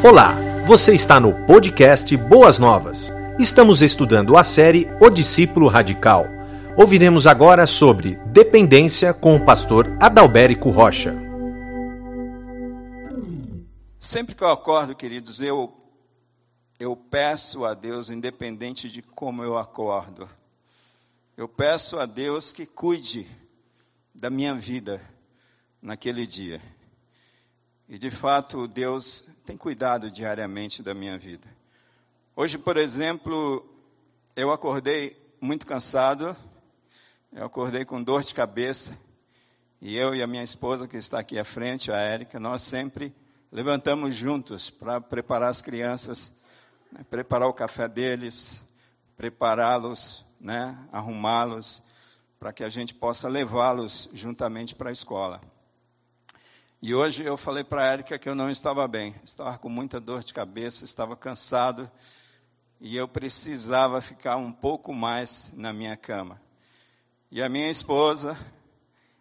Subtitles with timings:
[0.00, 0.32] Olá,
[0.64, 3.12] você está no podcast Boas Novas.
[3.36, 6.24] Estamos estudando a série O Discípulo Radical.
[6.76, 11.12] Ouviremos agora sobre dependência com o pastor Adalberico Rocha.
[13.98, 15.74] Sempre que eu acordo, queridos, eu
[16.78, 20.28] eu peço a Deus, independente de como eu acordo,
[21.36, 23.26] eu peço a Deus que cuide
[24.14, 25.00] da minha vida
[25.82, 26.62] naquele dia.
[27.88, 31.48] E de fato, Deus tem cuidado diariamente da minha vida.
[32.36, 33.66] Hoje, por exemplo,
[34.36, 36.36] eu acordei muito cansado,
[37.32, 38.94] eu acordei com dor de cabeça,
[39.80, 43.10] e eu e a minha esposa, que está aqui à frente, a Érica, nós sempre
[43.50, 46.34] levantamos juntos para preparar as crianças,
[46.92, 48.68] né, preparar o café deles,
[49.16, 51.82] prepará-los, né, arrumá-los,
[52.38, 55.40] para que a gente possa levá-los juntamente para a escola.
[56.80, 59.98] E hoje eu falei para a Érica que eu não estava bem, estava com muita
[59.98, 61.90] dor de cabeça, estava cansado
[62.80, 66.40] e eu precisava ficar um pouco mais na minha cama.
[67.32, 68.38] E a minha esposa,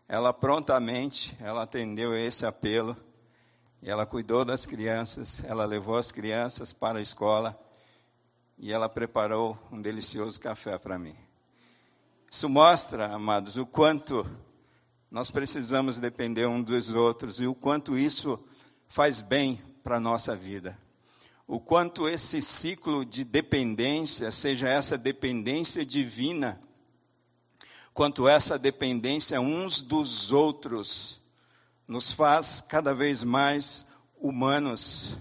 [0.08, 2.95] ela prontamente, ela atendeu esse apelo
[3.81, 7.59] e ela cuidou das crianças, ela levou as crianças para a escola
[8.55, 11.16] e ela preparou um delicioso café para mim.
[12.30, 14.30] Isso mostra, amados, o quanto
[15.09, 18.39] nós precisamos depender um dos outros e o quanto isso
[18.88, 20.77] faz bem para a nossa vida.
[21.47, 26.61] O quanto esse ciclo de dependência, seja essa dependência divina,
[27.94, 31.22] quanto essa dependência uns dos outros,
[31.88, 33.88] nos faz cada vez mais
[34.19, 35.16] humanos,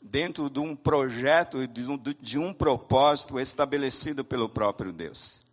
[0.00, 5.43] dentro de um projeto, de um propósito estabelecido pelo próprio Deus.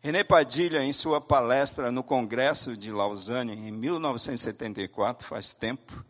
[0.00, 6.04] René Padilha, em sua palestra no Congresso de Lausanne, em 1974, faz tempo,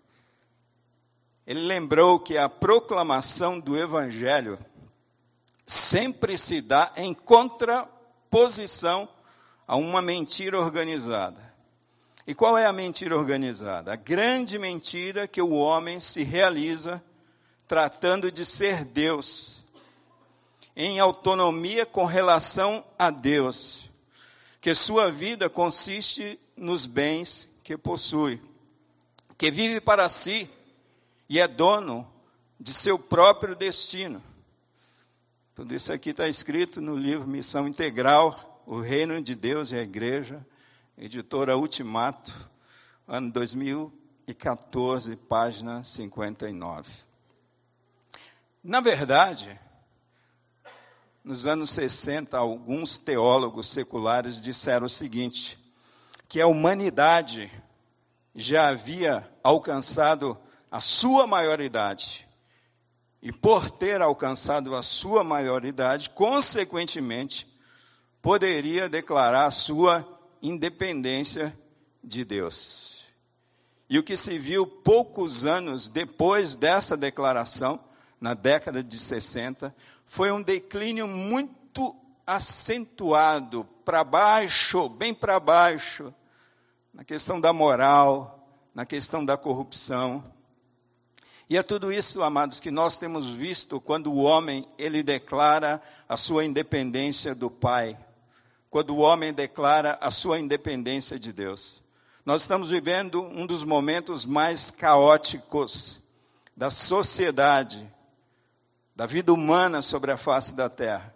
[1.47, 4.59] ele lembrou que a proclamação do Evangelho
[5.65, 9.09] sempre se dá em contraposição
[9.67, 11.49] a uma mentira organizada.
[12.27, 13.95] E qual é a mentira organizada?
[13.95, 17.03] A grande mentira que o homem se realiza
[17.67, 19.65] tratando de ser Deus
[20.81, 23.91] em autonomia com relação a Deus,
[24.61, 28.41] que sua vida consiste nos bens que possui,
[29.37, 30.49] que vive para si
[31.29, 32.09] e é dono
[32.61, 34.23] de seu próprio destino.
[35.53, 39.83] Tudo isso aqui está escrito no livro Missão Integral, O Reino de Deus e a
[39.83, 40.47] Igreja,
[40.97, 42.33] editora Ultimato,
[43.09, 46.89] ano 2014, página 59.
[48.63, 49.59] Na verdade,
[51.29, 55.59] nos anos 60, alguns teólogos seculares disseram o seguinte:
[56.27, 57.53] que a humanidade
[58.35, 60.39] já havia alcançado
[60.71, 62.27] a sua maioridade.
[63.21, 67.47] E por ter alcançado a sua maioridade, consequentemente,
[68.23, 70.09] poderia declarar a sua
[70.41, 71.55] independência
[72.03, 73.05] de Deus.
[73.91, 77.79] E o que se viu poucos anos depois dessa declaração
[78.21, 79.75] na década de 60,
[80.05, 81.95] foi um declínio muito
[82.27, 86.13] acentuado para baixo, bem para baixo,
[86.93, 90.25] na questão da moral, na questão da corrupção.
[91.49, 96.17] E é tudo isso, amados, que nós temos visto quando o homem ele declara a
[96.17, 97.99] sua independência do Pai,
[98.69, 101.81] quando o homem declara a sua independência de Deus.
[102.27, 106.01] Nós estamos vivendo um dos momentos mais caóticos
[106.55, 107.91] da sociedade,
[108.99, 111.15] da vida humana sobre a face da terra.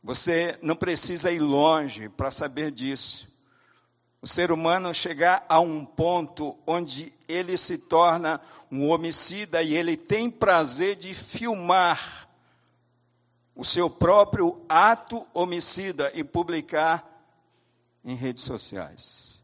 [0.00, 3.26] Você não precisa ir longe para saber disso.
[4.22, 8.40] O ser humano chegar a um ponto onde ele se torna
[8.70, 12.28] um homicida e ele tem prazer de filmar
[13.56, 17.04] o seu próprio ato homicida e publicar
[18.04, 19.40] em redes sociais.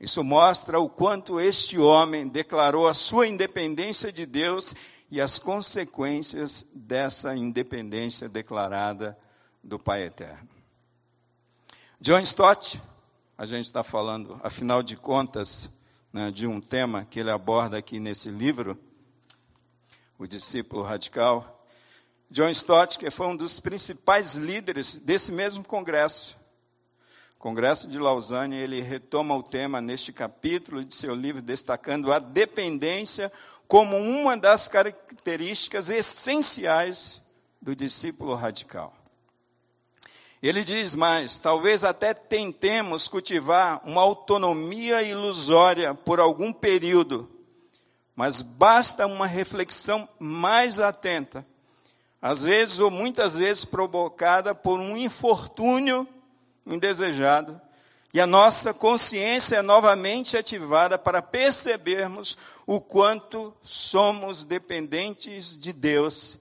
[0.00, 4.74] Isso mostra o quanto este homem declarou a sua independência de Deus
[5.10, 9.16] e as consequências dessa independência declarada
[9.62, 10.48] do Pai Eterno.
[12.00, 12.80] John Stott,
[13.38, 15.68] a gente está falando, afinal de contas,
[16.12, 18.78] né, de um tema que ele aborda aqui nesse livro,
[20.18, 21.64] O Discípulo Radical.
[22.30, 26.36] John Stott, que foi um dos principais líderes desse mesmo congresso,
[27.38, 33.30] Congresso de Lausanne, ele retoma o tema neste capítulo de seu livro, destacando a dependência
[33.68, 37.20] como uma das características essenciais
[37.60, 38.94] do discípulo radical.
[40.42, 47.28] Ele diz mais: talvez até tentemos cultivar uma autonomia ilusória por algum período,
[48.14, 51.44] mas basta uma reflexão mais atenta,
[52.20, 56.06] às vezes ou muitas vezes provocada por um infortúnio
[56.66, 57.60] indesejado,
[58.12, 66.36] e a nossa consciência é novamente ativada para percebermos o quanto somos dependentes de Deus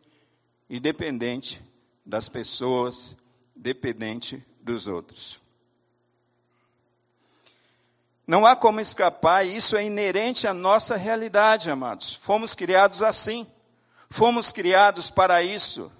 [0.68, 1.62] e dependente
[2.04, 3.16] das pessoas,
[3.56, 5.40] dependente dos outros.
[8.28, 12.16] Não há como escapar, e isso é inerente à nossa realidade, amados.
[12.16, 13.46] Fomos criados assim.
[14.10, 15.92] Fomos criados para isso.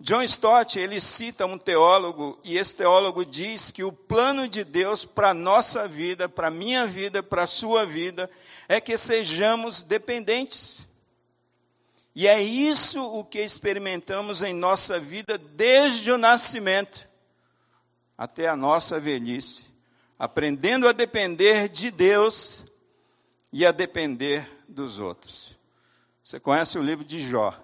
[0.00, 5.04] John Stott, ele cita um teólogo, e esse teólogo diz que o plano de Deus
[5.04, 8.28] para a nossa vida, para a minha vida, para a sua vida,
[8.68, 10.82] é que sejamos dependentes.
[12.14, 17.08] E é isso o que experimentamos em nossa vida desde o nascimento
[18.16, 19.64] até a nossa velhice,
[20.18, 22.64] aprendendo a depender de Deus
[23.52, 25.56] e a depender dos outros.
[26.22, 27.63] Você conhece o livro de Jó?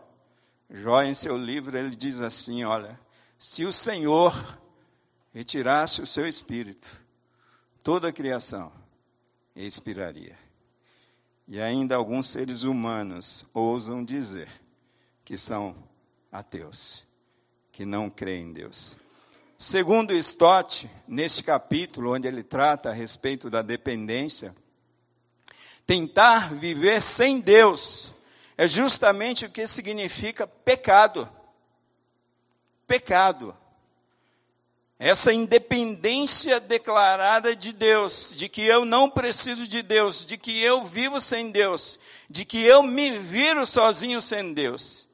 [0.72, 2.98] Jó, em seu livro, ele diz assim: Olha,
[3.38, 4.58] se o Senhor
[5.32, 6.88] retirasse o seu espírito,
[7.82, 8.72] toda a criação
[9.54, 10.38] expiraria.
[11.48, 14.48] E ainda alguns seres humanos ousam dizer
[15.24, 15.74] que são
[16.30, 17.04] ateus,
[17.72, 18.96] que não creem em Deus.
[19.58, 24.54] Segundo Stott, neste capítulo, onde ele trata a respeito da dependência,
[25.84, 28.12] tentar viver sem Deus
[28.60, 31.26] é justamente o que significa pecado.
[32.86, 33.56] Pecado.
[34.98, 40.84] Essa independência declarada de Deus, de que eu não preciso de Deus, de que eu
[40.84, 41.98] vivo sem Deus,
[42.28, 45.08] de que eu me viro sozinho sem Deus.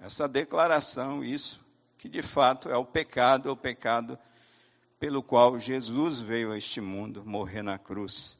[0.00, 1.64] Essa declaração, isso,
[1.98, 4.18] que de fato é o pecado, o pecado
[4.98, 8.36] pelo qual Jesus veio a este mundo morrer na cruz,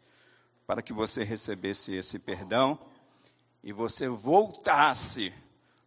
[0.66, 2.76] para que você recebesse esse perdão
[3.64, 5.34] e você voltasse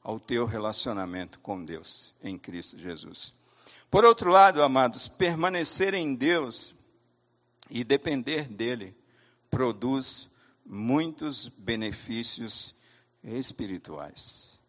[0.04, 3.32] ao teu relacionamento com Deus em Cristo Jesus.
[3.90, 6.74] Por outro lado, amados, permanecer em Deus
[7.70, 8.94] e depender dele
[9.50, 10.28] produz
[10.66, 12.76] muitos benefícios
[13.24, 14.60] espirituais.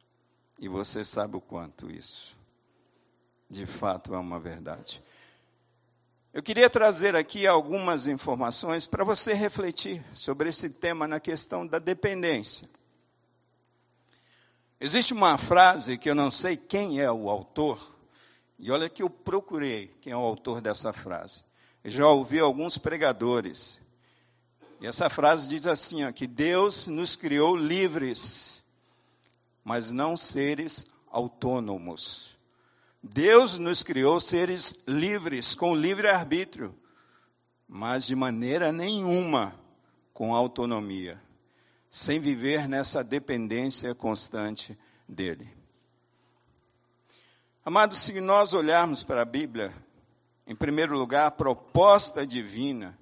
[0.59, 2.39] E você sabe o quanto isso
[3.51, 5.03] de fato é uma verdade.
[6.33, 11.79] Eu queria trazer aqui algumas informações para você refletir sobre esse tema na questão da
[11.79, 12.69] dependência.
[14.81, 17.97] Existe uma frase que eu não sei quem é o autor,
[18.61, 21.43] e olha que eu procurei quem é o autor dessa frase.
[21.83, 23.81] Eu já ouvi alguns pregadores.
[24.81, 28.63] E essa frase diz assim: ó, que Deus nos criou livres,
[29.65, 32.37] mas não seres autônomos.
[33.03, 36.73] Deus nos criou seres livres, com livre arbítrio,
[37.67, 39.59] mas de maneira nenhuma
[40.13, 41.21] com autonomia
[41.91, 45.49] sem viver nessa dependência constante dele.
[47.65, 49.73] Amados, se nós olharmos para a Bíblia,
[50.47, 52.99] em primeiro lugar, a proposta divina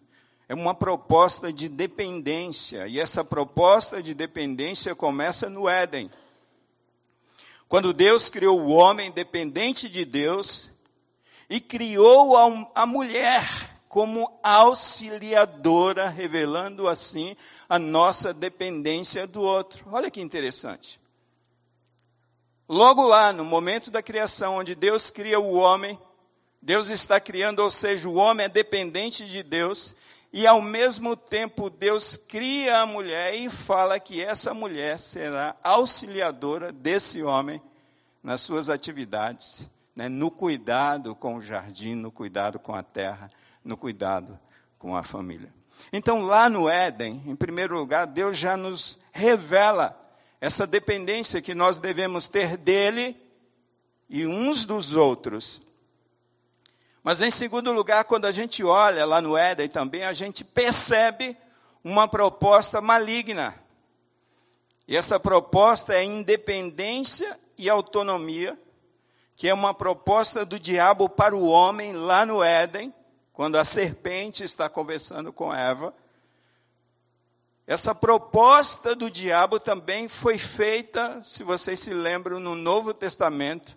[0.49, 6.11] é uma proposta de dependência, e essa proposta de dependência começa no Éden.
[7.69, 10.71] Quando Deus criou o homem dependente de Deus
[11.51, 17.35] e criou a, a mulher como auxiliadora, revelando assim
[17.67, 19.87] a nossa dependência do outro.
[19.91, 21.01] Olha que interessante.
[22.69, 25.99] Logo lá, no momento da criação, onde Deus cria o homem,
[26.61, 29.95] Deus está criando, ou seja, o homem é dependente de Deus,
[30.31, 36.71] e ao mesmo tempo Deus cria a mulher e fala que essa mulher será auxiliadora
[36.71, 37.63] desse homem
[38.23, 43.31] nas suas atividades, né, no cuidado com o jardim, no cuidado com a terra,
[43.67, 44.39] no cuidado
[44.79, 45.53] com a família.
[45.93, 50.01] Então, lá no Éden, em primeiro lugar, Deus já nos revela
[50.41, 53.17] essa dependência que nós devemos ter dele
[54.09, 55.61] e uns dos outros.
[57.03, 61.37] Mas, em segundo lugar, quando a gente olha lá no Éden também, a gente percebe
[61.85, 63.55] uma proposta maligna.
[64.89, 68.59] E essa proposta é independência e autonomia,
[69.35, 72.93] que é uma proposta do diabo para o homem lá no Éden,
[73.37, 75.95] quando a serpente está conversando com Eva.
[77.67, 83.77] Essa proposta do diabo também foi feita, se vocês se lembram, no Novo Testamento,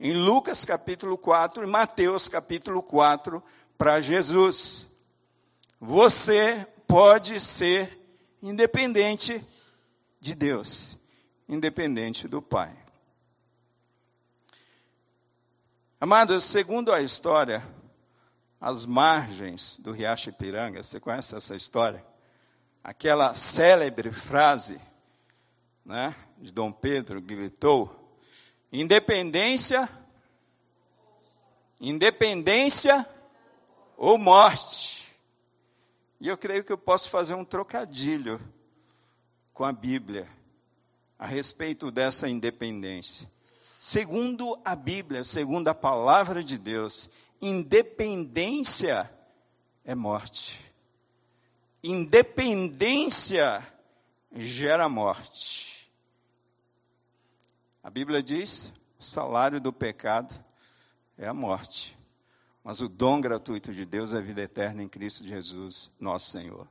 [0.00, 3.40] em Lucas capítulo 4 e Mateus capítulo 4,
[3.78, 4.88] para Jesus.
[5.80, 7.96] Você pode ser
[8.42, 9.40] independente
[10.18, 10.96] de Deus,
[11.48, 12.74] independente do Pai.
[16.00, 17.62] Amados, segundo a história,
[18.60, 22.04] às margens do Riacho Ipiranga, você conhece essa história?
[22.86, 24.80] aquela célebre frase
[25.84, 28.16] né, de Dom Pedro gritou:
[28.70, 29.88] independência,
[31.80, 33.04] independência
[33.96, 35.04] ou morte.
[36.20, 38.40] E eu creio que eu posso fazer um trocadilho
[39.52, 40.28] com a Bíblia
[41.18, 43.28] a respeito dessa independência.
[43.80, 47.10] Segundo a Bíblia, segundo a palavra de Deus,
[47.40, 49.10] independência
[49.84, 50.60] é morte.
[51.82, 53.66] Independência
[54.32, 55.88] gera morte.
[57.82, 60.34] A Bíblia diz: o salário do pecado
[61.16, 61.96] é a morte.
[62.64, 66.66] Mas o dom gratuito de Deus é a vida eterna em Cristo Jesus, nosso Senhor.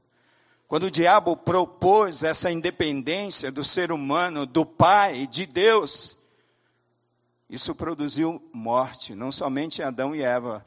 [0.67, 6.17] Quando o diabo propôs essa independência do ser humano, do Pai, de Deus,
[7.49, 10.65] isso produziu morte, não somente em Adão e Eva,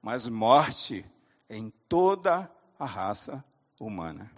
[0.00, 1.04] mas morte
[1.48, 3.44] em toda a raça
[3.78, 4.30] humana.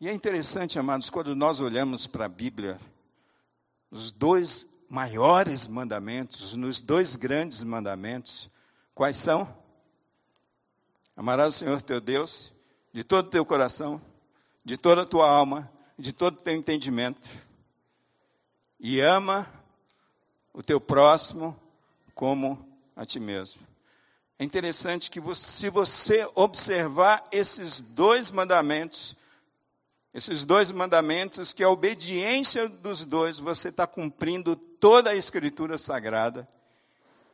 [0.00, 2.80] E é interessante, amados, quando nós olhamos para a Bíblia,
[3.90, 8.50] os dois maiores mandamentos, nos dois grandes mandamentos,
[8.94, 9.48] quais são?
[11.16, 12.52] Amarás o Senhor teu Deus
[12.92, 14.00] de todo o teu coração,
[14.64, 17.28] de toda a tua alma, de todo o teu entendimento.
[18.86, 19.50] E ama
[20.52, 21.58] o teu próximo
[22.14, 23.62] como a ti mesmo.
[24.38, 29.16] É interessante que você, se você observar esses dois mandamentos,
[30.12, 36.46] esses dois mandamentos, que a obediência dos dois, você está cumprindo toda a escritura sagrada.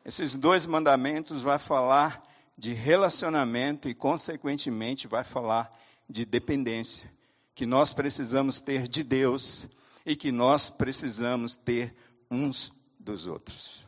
[0.05, 2.23] Esses dois mandamentos vai falar
[2.57, 5.69] de relacionamento e, consequentemente, vai falar
[6.09, 7.11] de dependência,
[7.57, 9.67] que nós precisamos ter de Deus
[10.05, 11.95] e que nós precisamos ter
[12.31, 13.81] uns dos outros.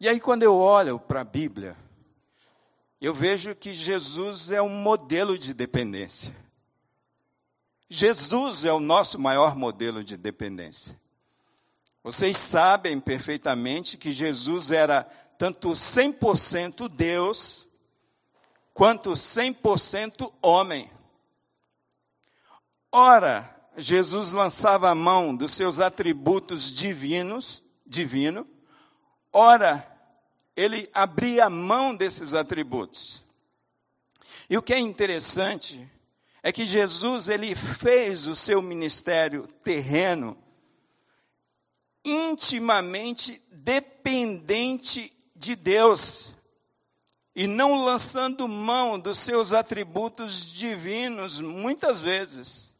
[0.00, 1.76] E aí, quando eu olho para a Bíblia,
[3.00, 6.34] eu vejo que Jesus é um modelo de dependência.
[7.88, 10.98] Jesus é o nosso maior modelo de dependência.
[12.02, 15.04] Vocês sabem perfeitamente que Jesus era
[15.38, 17.66] tanto 100% Deus,
[18.72, 20.90] quanto 100% homem.
[22.96, 28.46] Ora, Jesus lançava a mão dos seus atributos divinos, divino,
[29.32, 29.84] ora,
[30.54, 33.24] ele abria a mão desses atributos.
[34.48, 35.90] E o que é interessante
[36.40, 40.38] é que Jesus ele fez o seu ministério terreno
[42.04, 46.30] intimamente dependente de Deus
[47.34, 52.73] e não lançando mão dos seus atributos divinos muitas vezes.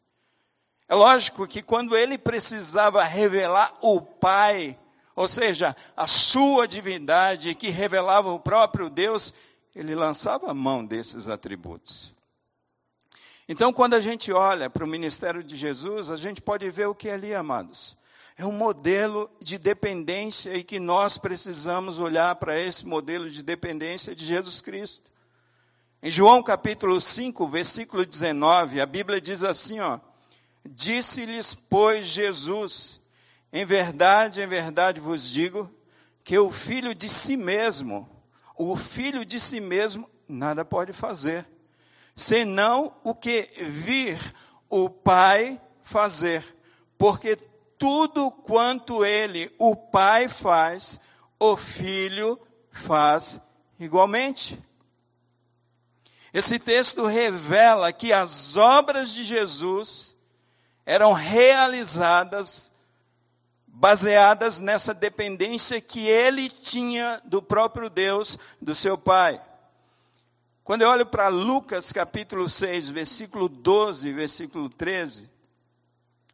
[0.95, 4.79] É lógico que quando ele precisava revelar o Pai,
[5.17, 9.35] ou seja, a sua divindade que revelava o próprio Deus,
[9.75, 12.15] ele lançava a mão desses atributos.
[13.49, 16.95] Então, quando a gente olha para o ministério de Jesus, a gente pode ver o
[16.95, 17.97] que é ali, amados
[18.37, 24.15] é um modelo de dependência e que nós precisamos olhar para esse modelo de dependência
[24.15, 25.11] de Jesus Cristo.
[26.03, 30.01] Em João capítulo 5, versículo 19, a Bíblia diz assim, ó:
[30.64, 33.00] Disse-lhes, pois, Jesus:
[33.52, 35.71] Em verdade, em verdade vos digo
[36.23, 38.09] que o filho de si mesmo,
[38.56, 41.47] o filho de si mesmo nada pode fazer,
[42.16, 44.18] senão o que vir
[44.71, 46.44] o Pai fazer,
[46.97, 47.37] porque
[47.78, 50.99] tudo quanto ele, o Pai, faz,
[51.38, 52.40] o Filho
[52.71, 53.40] faz
[53.78, 54.59] igualmente.
[56.33, 60.13] Esse texto revela que as obras de Jesus
[60.87, 62.73] eram realizadas
[63.67, 69.41] baseadas nessa dependência que ele tinha do próprio Deus, do seu Pai.
[70.62, 75.29] Quando eu olho para Lucas capítulo 6, versículo 12, versículo 13,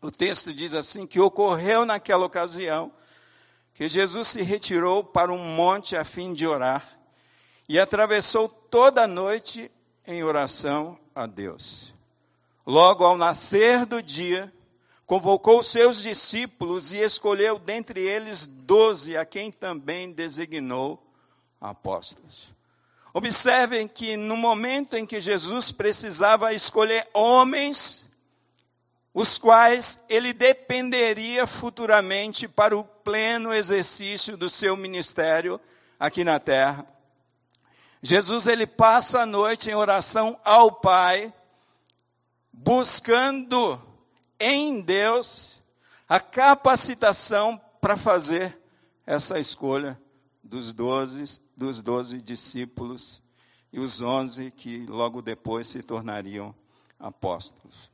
[0.03, 2.93] o texto diz assim: que ocorreu naquela ocasião
[3.75, 6.87] que Jesus se retirou para um monte a fim de orar
[7.69, 9.71] e atravessou toda a noite
[10.07, 11.95] em oração a Deus.
[12.67, 14.53] Logo ao nascer do dia,
[15.07, 21.03] convocou seus discípulos e escolheu dentre eles doze, a quem também designou
[21.61, 22.55] apóstolos.
[23.13, 28.07] Observem que no momento em que Jesus precisava escolher homens
[29.13, 35.61] os quais ele dependeria futuramente para o pleno exercício do seu ministério
[35.99, 36.87] aqui na terra.
[38.01, 41.33] Jesus ele passa a noite em oração ao Pai,
[42.53, 43.81] buscando
[44.39, 45.61] em Deus
[46.09, 48.59] a capacitação para fazer
[49.07, 50.01] essa escolha
[50.43, 53.23] dos doze, dos doze discípulos
[53.73, 56.55] e os onze que logo depois se tornariam
[56.99, 57.91] apóstolos.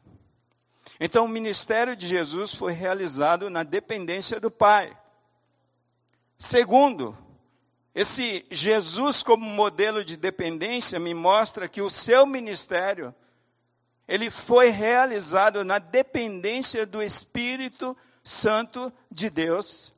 [0.98, 4.96] Então, o ministério de Jesus foi realizado na dependência do Pai.
[6.38, 7.16] Segundo,
[7.94, 13.14] esse Jesus como modelo de dependência me mostra que o seu ministério
[14.08, 19.92] ele foi realizado na dependência do Espírito Santo de Deus.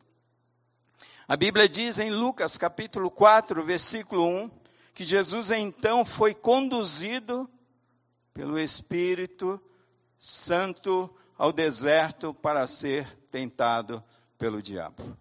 [1.27, 4.51] A Bíblia diz em Lucas capítulo 4, versículo 1,
[4.95, 7.49] que Jesus então foi conduzido
[8.33, 9.61] pelo Espírito
[10.19, 14.03] Santo ao deserto para ser tentado
[14.39, 15.17] pelo diabo.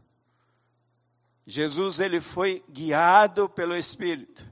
[1.45, 4.45] Jesus ele foi guiado pelo Espírito.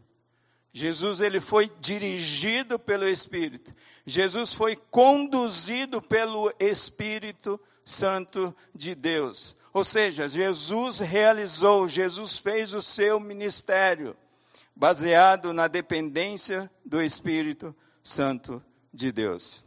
[0.77, 3.71] Jesus ele foi dirigido pelo Espírito.
[4.05, 9.55] Jesus foi conduzido pelo Espírito Santo de Deus.
[9.71, 14.17] Ou seja, Jesus realizou, Jesus fez o seu ministério
[14.75, 18.61] baseado na dependência do Espírito Santo
[18.93, 19.63] de Deus.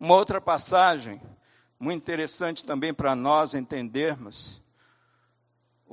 [0.00, 1.20] Uma outra passagem,
[1.78, 4.62] muito interessante também para nós entendermos,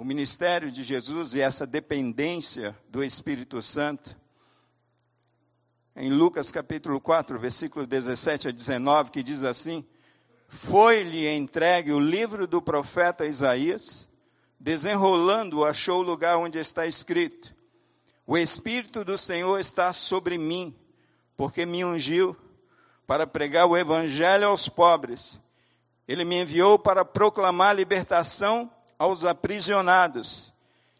[0.01, 4.17] o ministério de Jesus e essa dependência do Espírito Santo,
[5.95, 9.85] em Lucas capítulo 4, versículo 17 a 19, que diz assim:
[10.47, 14.09] Foi-lhe entregue o livro do profeta Isaías,
[14.59, 17.53] desenrolando, achou o lugar onde está escrito:
[18.25, 20.75] O Espírito do Senhor está sobre mim,
[21.37, 22.35] porque me ungiu
[23.05, 25.39] para pregar o evangelho aos pobres.
[26.07, 28.67] Ele me enviou para proclamar libertação
[29.01, 30.53] aos aprisionados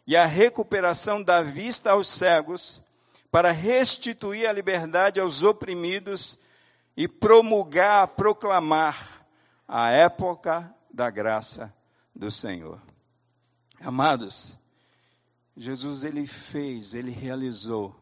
[0.08, 2.82] e a recuperação da vista aos cegos
[3.30, 6.36] para restituir a liberdade aos oprimidos
[6.98, 9.24] e promulgar, proclamar
[9.68, 11.72] a época da graça
[12.16, 12.82] do Senhor.
[13.82, 14.58] Amados,
[15.56, 17.96] Jesus ele fez, ele realizou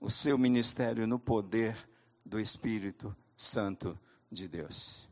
[0.00, 1.76] o seu ministério no poder
[2.24, 3.98] do Espírito Santo
[4.30, 5.08] de Deus.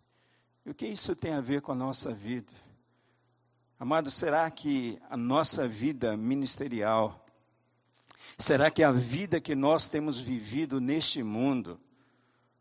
[0.64, 2.65] E o que isso tem a ver com a nossa vida?
[3.78, 7.26] Amados, será que a nossa vida ministerial
[8.38, 11.80] Será que a vida que nós temos vivido neste mundo,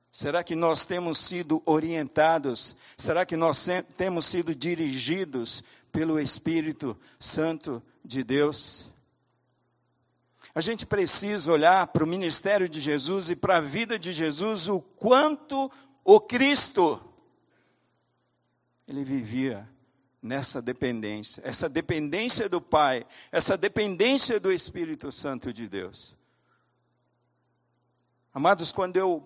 [0.10, 7.84] será que nós temos sido orientados, será que nós temos sido dirigidos pelo Espírito Santo
[8.04, 8.90] de Deus?
[10.54, 14.70] A gente precisa olhar para o ministério de Jesus e para a vida de Jesus,
[14.70, 15.70] o quanto
[16.06, 17.02] o Cristo,
[18.88, 19.68] ele vivia
[20.26, 26.16] nessa dependência, essa dependência do Pai, essa dependência do Espírito Santo de Deus.
[28.34, 29.22] Amados, quando eu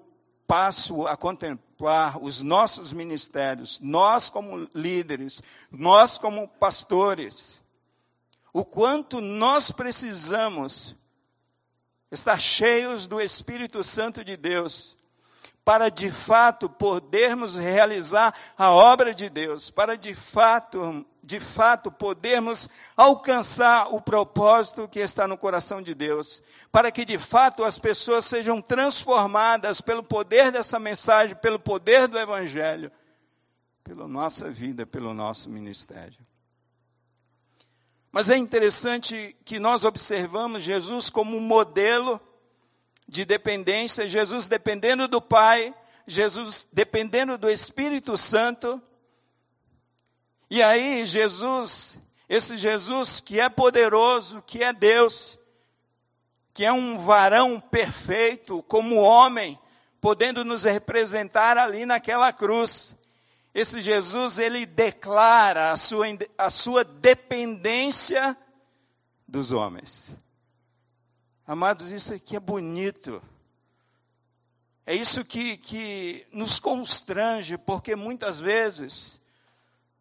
[0.46, 7.64] passo a contemplar os nossos ministérios, nós como líderes, nós como pastores,
[8.52, 10.98] o quanto nós precisamos
[12.12, 14.98] estar cheios do Espírito Santo de Deus
[15.70, 22.68] para de fato podermos realizar a obra de Deus, para de fato, de fato podermos
[22.98, 28.26] alcançar o propósito que está no coração de Deus, para que de fato as pessoas
[28.26, 32.92] sejam transformadas pelo poder dessa mensagem, pelo poder do evangelho,
[33.84, 36.18] pela nossa vida, pelo nosso ministério.
[38.12, 42.20] Mas é interessante que nós observamos Jesus como um modelo
[43.10, 45.74] de dependência, Jesus dependendo do Pai,
[46.06, 48.80] Jesus dependendo do Espírito Santo.
[50.48, 51.98] E aí, Jesus,
[52.30, 55.40] esse Jesus que é poderoso, que é Deus,
[56.54, 59.58] que é um varão perfeito, como homem,
[60.00, 62.96] podendo nos representar ali naquela cruz.
[63.56, 66.06] Esse Jesus, ele declara a sua,
[66.38, 68.38] a sua dependência
[69.28, 70.14] dos homens.
[71.52, 73.20] Amados, isso aqui é bonito.
[74.86, 79.20] É isso que, que nos constrange, porque muitas vezes,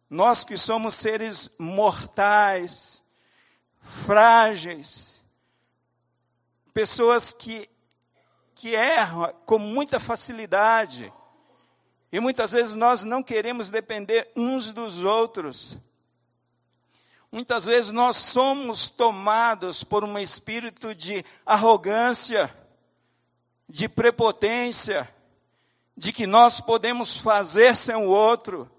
[0.07, 3.03] nós que somos seres mortais,
[3.81, 5.23] frágeis,
[6.71, 7.67] pessoas que,
[8.53, 11.11] que erram com muita facilidade,
[12.11, 15.79] e muitas vezes nós não queremos depender uns dos outros.
[17.31, 22.53] Muitas vezes nós somos tomados por um espírito de arrogância,
[23.67, 25.07] de prepotência,
[25.95, 28.69] de que nós podemos fazer sem o outro,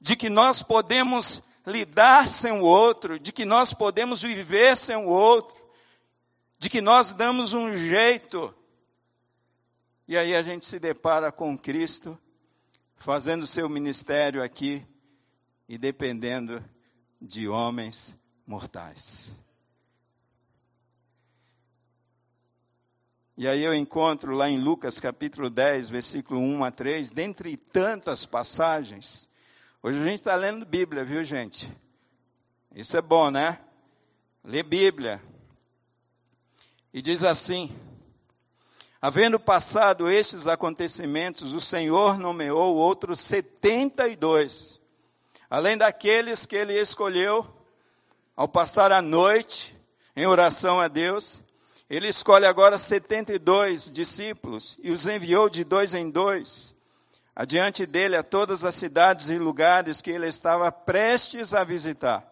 [0.00, 5.08] de que nós podemos lidar sem o outro, de que nós podemos viver sem o
[5.08, 5.56] outro,
[6.58, 8.52] de que nós damos um jeito.
[10.08, 12.18] E aí a gente se depara com Cristo
[12.96, 14.84] fazendo seu ministério aqui
[15.68, 16.62] e dependendo
[17.24, 19.34] de homens mortais.
[23.36, 28.26] E aí eu encontro lá em Lucas capítulo 10, versículo 1 a 3, dentre tantas
[28.26, 29.28] passagens.
[29.82, 31.72] Hoje a gente está lendo Bíblia, viu gente?
[32.74, 33.58] Isso é bom, né?
[34.44, 35.20] Lê Bíblia.
[36.92, 37.74] E diz assim:
[39.00, 44.80] Havendo passado estes acontecimentos, o Senhor nomeou outros setenta e dois,
[45.48, 47.46] além daqueles que ele escolheu,
[48.36, 49.74] ao passar a noite
[50.16, 51.40] em oração a Deus,
[51.88, 56.74] ele escolhe agora 72 discípulos e os enviou de dois em dois,
[57.36, 62.24] adiante dele a todas as cidades e lugares que ele estava prestes a visitar.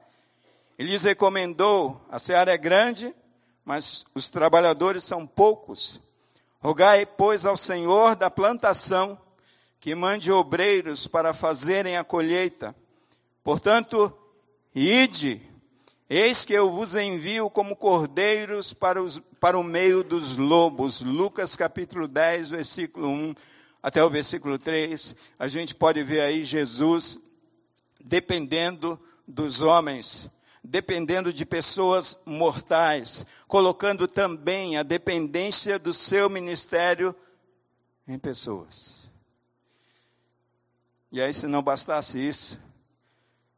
[0.79, 3.15] Ele lhes recomendou: a seara é grande,
[3.65, 6.01] mas os trabalhadores são poucos.
[6.61, 9.21] Rogai, pois, ao Senhor da plantação
[9.81, 12.75] que mande obreiros para fazerem a colheita.
[13.43, 14.13] Portanto,
[14.75, 15.41] ide
[16.15, 21.01] Eis que eu vos envio como cordeiros para, os, para o meio dos lobos.
[21.01, 23.35] Lucas capítulo 10, versículo 1
[23.83, 25.17] até o versículo 3.
[25.39, 27.19] A gente pode ver aí Jesus
[27.99, 30.29] dependendo dos homens,
[30.63, 37.17] dependendo de pessoas mortais, colocando também a dependência do seu ministério
[38.07, 39.11] em pessoas.
[41.11, 42.61] E aí, se não bastasse isso,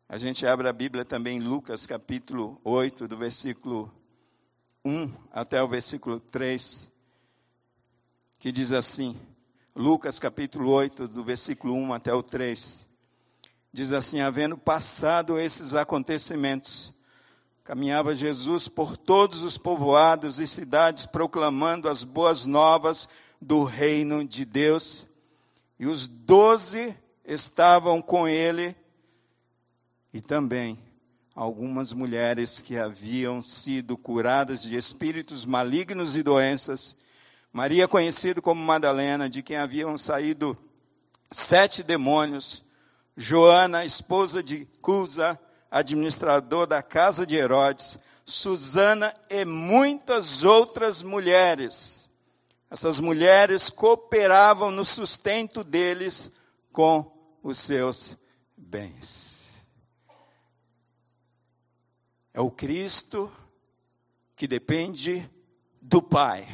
[0.09, 3.91] a gente abre a Bíblia também em Lucas capítulo 8, do versículo
[4.85, 6.91] 1 até o versículo 3,
[8.39, 9.17] que diz assim:
[9.75, 12.87] Lucas capítulo 8, do versículo 1 até o 3,
[13.73, 16.93] diz assim: Havendo passado esses acontecimentos,
[17.65, 23.09] caminhava Jesus por todos os povoados e cidades, proclamando as boas novas
[23.41, 25.07] do reino de Deus,
[25.81, 28.77] e os doze estavam com ele
[30.15, 30.79] e também
[31.35, 36.97] algumas mulheres que haviam sido curadas de espíritos malignos e doenças.
[37.53, 40.57] Maria, conhecida como Madalena, de quem haviam saído
[41.33, 42.63] sete demônios.
[43.17, 47.99] Joana, esposa de Cusa, administrador da casa de Herodes.
[48.25, 52.09] Susana e muitas outras mulheres.
[52.71, 56.31] Essas mulheres cooperavam no sustento deles
[56.73, 58.17] com os seus
[58.57, 59.34] bens.
[62.35, 63.33] É o Cristo
[64.35, 65.31] que depende
[65.81, 66.47] do Pai.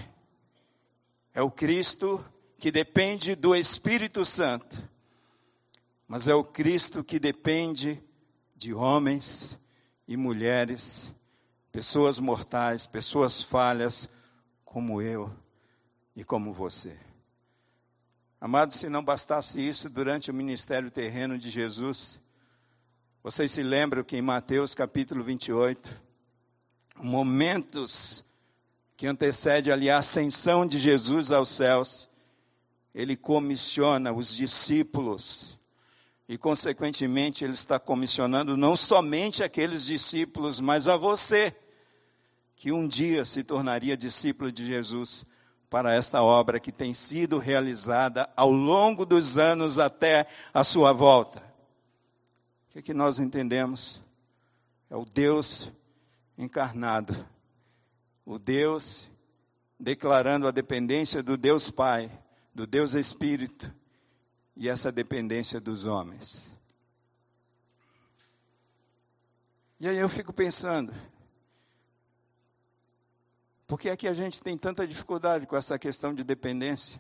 [1.33, 2.23] É o Cristo
[2.59, 4.87] que depende do Espírito Santo.
[6.07, 7.99] Mas é o Cristo que depende
[8.55, 9.59] de homens
[10.07, 11.15] e mulheres,
[11.73, 14.07] pessoas mortais, pessoas falhas,
[14.67, 15.33] como eu
[16.15, 16.95] e como você.
[18.39, 22.21] Amado, se não bastasse isso durante o ministério terreno de Jesus,
[23.23, 25.91] vocês se lembram que em Mateus capítulo 28,
[26.97, 28.25] momentos
[28.97, 32.09] que antecede ali a ascensão de Jesus aos céus,
[32.95, 35.59] ele comissiona os discípulos
[36.27, 41.55] e, consequentemente, ele está comissionando não somente aqueles discípulos, mas a você,
[42.57, 45.27] que um dia se tornaria discípulo de Jesus,
[45.69, 51.50] para esta obra que tem sido realizada ao longo dos anos até a sua volta.
[52.81, 54.01] Que, que nós entendemos?
[54.89, 55.71] É o Deus
[56.39, 57.29] encarnado,
[58.25, 59.11] o Deus
[59.79, 62.11] declarando a dependência do Deus Pai,
[62.55, 63.71] do Deus Espírito
[64.57, 66.55] e essa dependência dos homens.
[69.79, 70.91] E aí eu fico pensando,
[73.67, 76.99] por que é que a gente tem tanta dificuldade com essa questão de dependência?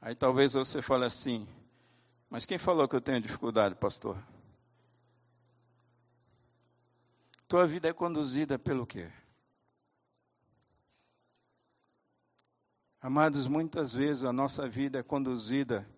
[0.00, 1.46] Aí talvez você fale assim,
[2.30, 4.16] mas quem falou que eu tenho dificuldade, pastor?
[7.46, 9.10] Tua vida é conduzida pelo quê?
[13.00, 15.88] Amados, muitas vezes a nossa vida é conduzida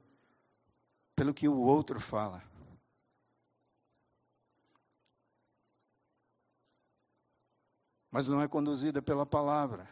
[1.16, 2.42] pelo que o outro fala.
[8.10, 9.88] Mas não é conduzida pela palavra.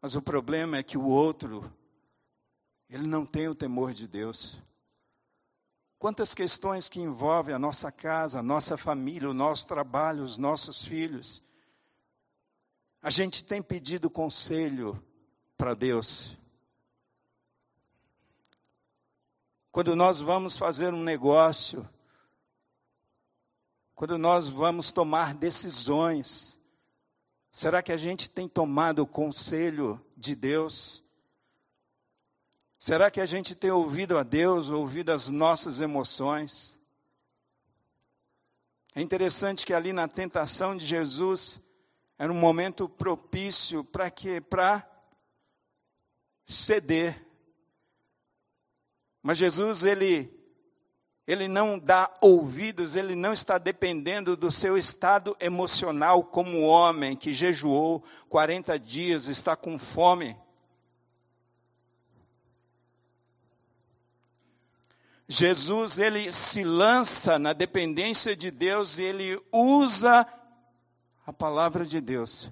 [0.00, 1.72] Mas o problema é que o outro,
[2.88, 4.58] ele não tem o temor de Deus.
[5.98, 10.84] Quantas questões que envolvem a nossa casa, a nossa família, o nosso trabalho, os nossos
[10.84, 11.42] filhos.
[13.02, 15.02] A gente tem pedido conselho
[15.56, 16.36] para Deus.
[19.72, 21.88] Quando nós vamos fazer um negócio,
[23.94, 26.56] quando nós vamos tomar decisões,
[27.50, 31.02] será que a gente tem tomado o conselho de Deus?
[32.78, 36.78] Será que a gente tem ouvido a Deus, ouvido as nossas emoções?
[38.94, 41.60] É interessante que ali na tentação de Jesus,
[42.20, 44.40] Era um momento propício para quê?
[44.40, 44.84] Para
[46.48, 47.24] ceder.
[49.22, 50.28] Mas Jesus, ele,
[51.28, 57.32] ele não dá ouvidos, ele não está dependendo do seu estado emocional como homem que
[57.32, 60.36] jejuou 40 dias, está com fome.
[65.28, 70.26] Jesus, ele se lança na dependência de Deus e ele usa
[71.26, 72.50] a palavra de Deus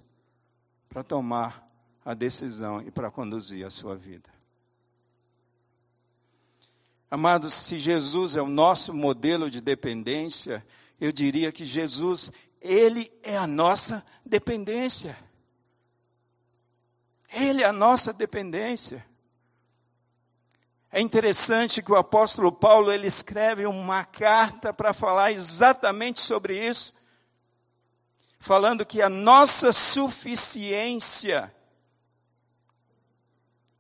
[0.87, 1.67] para tomar
[2.05, 4.29] a decisão e para conduzir a sua vida.
[7.11, 10.65] Amados, se Jesus é o nosso modelo de dependência,
[11.01, 15.19] eu diria que Jesus, ele é a nossa dependência.
[17.33, 19.07] Ele é a nossa dependência.
[20.91, 26.95] É interessante que o apóstolo Paulo ele escreve uma carta para falar exatamente sobre isso,
[28.39, 31.53] falando que a nossa suficiência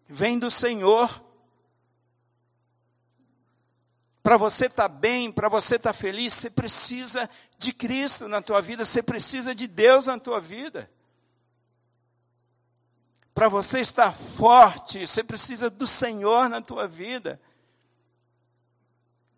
[0.08, 1.24] vem do Senhor.
[4.22, 8.42] Para você estar tá bem, para você estar tá feliz, você precisa de Cristo na
[8.42, 10.90] tua vida, você precisa de Deus na tua vida.
[13.36, 17.38] Para você estar forte, você precisa do Senhor na tua vida.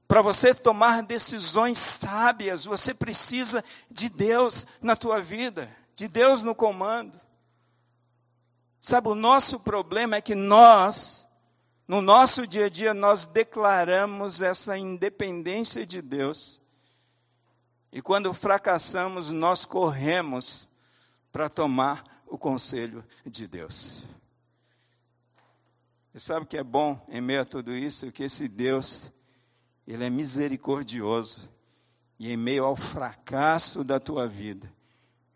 [0.06, 6.54] Para você tomar decisões sábias, você precisa de Deus na tua vida, de Deus no
[6.54, 7.20] comando.
[8.80, 11.26] Sabe, o nosso problema é que nós,
[11.88, 16.62] no nosso dia a dia, nós declaramos essa independência de Deus.
[17.90, 20.68] E quando fracassamos, nós corremos
[21.32, 24.02] para tomar o conselho de Deus.
[26.14, 28.10] E sabe o que é bom em meio a tudo isso?
[28.10, 29.10] Que esse Deus,
[29.86, 31.48] Ele é misericordioso.
[32.18, 34.72] E em meio ao fracasso da tua vida,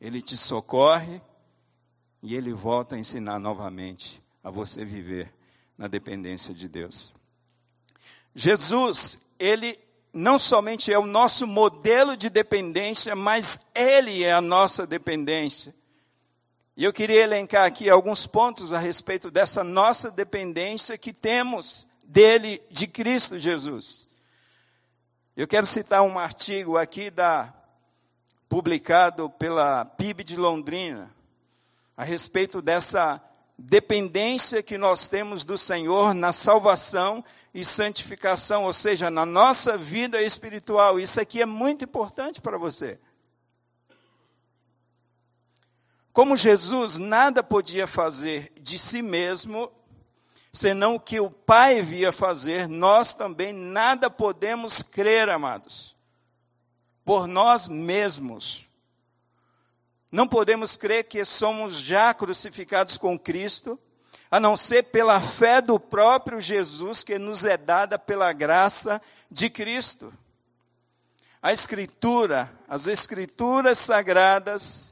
[0.01, 1.23] Ele te socorre
[2.21, 5.33] e Ele volta a ensinar novamente a você viver
[5.79, 7.13] na dependência de Deus.
[8.35, 9.79] Jesus, Ele
[10.13, 15.73] não somente é o nosso modelo de dependência, mas Ele é a nossa dependência.
[16.75, 22.63] E eu queria elencar aqui alguns pontos a respeito dessa nossa dependência que temos dele,
[22.71, 24.09] de Cristo Jesus.
[25.37, 27.53] Eu quero citar um artigo aqui da
[28.49, 31.11] publicado pela PIB de Londrina
[31.97, 33.23] a respeito dessa
[33.59, 37.23] dependência que nós temos do Senhor na salvação
[37.55, 40.99] e santificação, ou seja, na nossa vida espiritual.
[40.99, 42.99] Isso aqui é muito importante para você.
[46.13, 49.73] Como Jesus nada podia fazer de si mesmo,
[50.53, 55.97] senão o que o Pai via fazer, nós também nada podemos crer, amados,
[57.03, 58.67] por nós mesmos.
[60.11, 63.81] Não podemos crer que somos já crucificados com Cristo,
[64.31, 69.49] a não ser pela fé do próprio Jesus que nos é dada pela graça de
[69.49, 70.13] Cristo.
[71.41, 74.92] A Escritura, as Escrituras sagradas,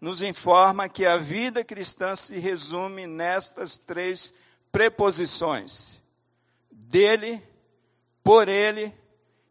[0.00, 4.34] nos informa que a vida cristã se resume nestas três
[4.70, 6.00] preposições:
[6.70, 7.42] dele,
[8.22, 8.94] por ele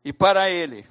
[0.03, 0.87] e para ele.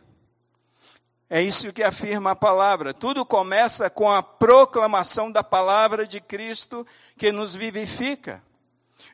[1.30, 2.92] É isso que afirma a palavra.
[2.92, 6.86] Tudo começa com a proclamação da palavra de Cristo
[7.16, 8.42] que nos vivifica.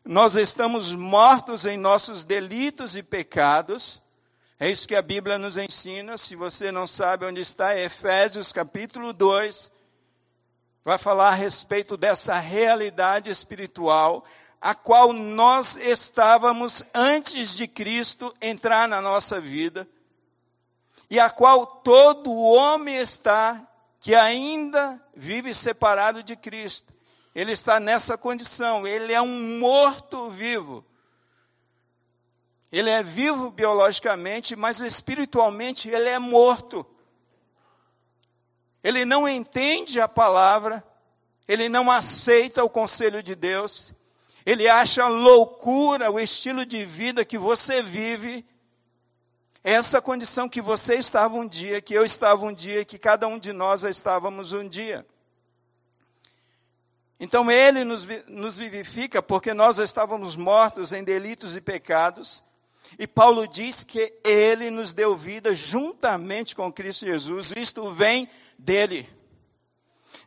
[0.05, 4.00] Nós estamos mortos em nossos delitos e pecados.
[4.59, 6.18] É isso que a Bíblia nos ensina.
[6.18, 9.70] Se você não sabe onde está, é Efésios capítulo 2,
[10.85, 14.25] vai falar a respeito dessa realidade espiritual,
[14.61, 19.88] a qual nós estávamos antes de Cristo entrar na nossa vida,
[21.09, 23.66] e a qual todo homem está
[24.01, 26.93] que ainda vive separado de Cristo.
[27.35, 30.85] Ele está nessa condição, ele é um morto vivo.
[32.73, 36.87] Ele é vivo biologicamente, mas espiritualmente ele é morto
[38.83, 40.83] ele não entende a palavra,
[41.47, 43.93] ele não aceita o conselho de Deus,
[44.47, 48.45] ele acha loucura o estilo de vida que você vive,
[49.62, 53.38] essa condição que você estava um dia, que eu estava um dia, que cada um
[53.38, 55.07] de nós estávamos um dia.
[57.19, 62.43] Então ele nos, nos vivifica porque nós estávamos mortos em delitos e pecados,
[62.99, 67.53] e Paulo diz que ele nos deu vida juntamente com Cristo Jesus.
[67.57, 68.29] Isto vem
[68.61, 69.09] dele.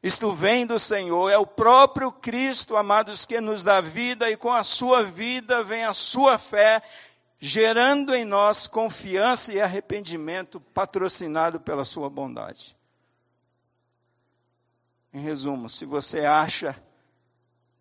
[0.02, 4.52] Isto vem do Senhor, é o próprio Cristo, amados, que nos dá vida e com
[4.52, 6.82] a sua vida vem a sua fé,
[7.40, 12.76] gerando em nós confiança e arrependimento patrocinado pela sua bondade.
[15.14, 16.76] Em resumo, se você acha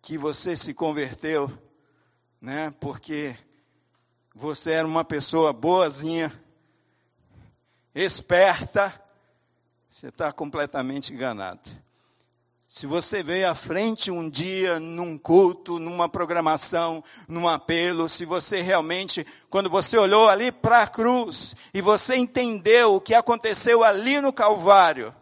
[0.01, 1.51] que você se converteu,
[2.39, 3.35] né, porque
[4.33, 6.31] você era uma pessoa boazinha,
[7.93, 9.02] esperta,
[9.93, 11.61] você está completamente enganado.
[12.67, 18.59] Se você veio à frente um dia num culto, numa programação, num apelo, se você
[18.59, 24.19] realmente, quando você olhou ali para a cruz e você entendeu o que aconteceu ali
[24.19, 25.13] no Calvário,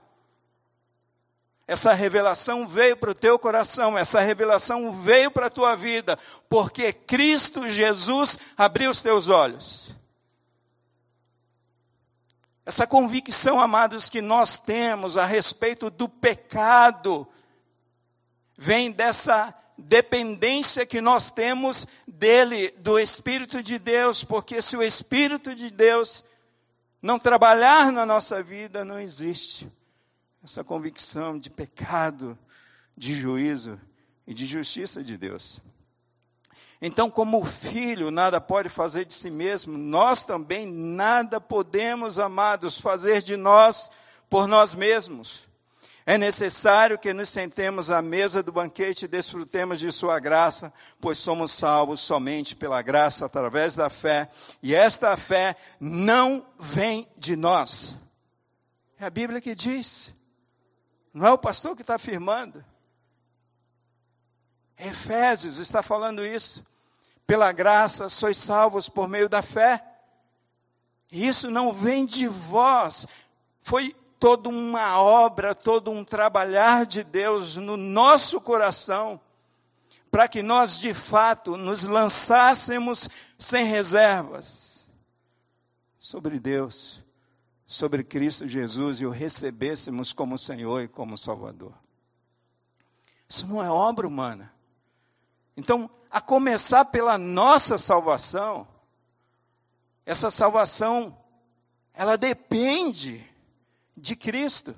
[1.68, 6.18] essa revelação veio para o teu coração, essa revelação veio para a tua vida,
[6.50, 9.94] porque Cristo Jesus abriu os teus olhos.
[12.65, 17.28] Essa convicção, amados, que nós temos a respeito do pecado,
[18.56, 25.56] vem dessa dependência que nós temos dele, do Espírito de Deus, porque se o Espírito
[25.56, 26.24] de Deus
[27.02, 29.71] não trabalhar na nossa vida, não existe
[30.43, 32.38] essa convicção de pecado,
[32.95, 33.80] de juízo
[34.28, 35.60] e de justiça de Deus.
[36.82, 42.82] Então, como o filho nada pode fazer de si mesmo, nós também nada podemos, amados,
[42.82, 43.91] fazer de nós
[44.28, 45.48] por nós mesmos.
[46.04, 51.20] É necessário que nos sentemos à mesa do banquete e desfrutemos de Sua graça, pois
[51.20, 54.28] somos salvos somente pela graça através da fé,
[54.63, 57.96] e esta fé não vem de nós.
[59.00, 60.10] É a Bíblia que diz,
[61.13, 62.65] não é o pastor que está afirmando.
[64.80, 66.65] Efésios está falando isso.
[67.32, 69.82] Pela graça sois salvos por meio da fé.
[71.10, 73.08] Isso não vem de vós,
[73.58, 79.17] foi toda uma obra, todo um trabalhar de Deus no nosso coração,
[80.12, 83.08] para que nós de fato nos lançássemos
[83.39, 84.86] sem reservas
[85.98, 87.02] sobre Deus,
[87.65, 91.74] sobre Cristo Jesus e o recebêssemos como Senhor e como Salvador.
[93.30, 94.52] Isso não é obra humana.
[95.62, 98.67] Então, a começar pela nossa salvação,
[100.04, 101.15] essa salvação,
[101.93, 103.24] ela depende
[103.95, 104.76] de Cristo.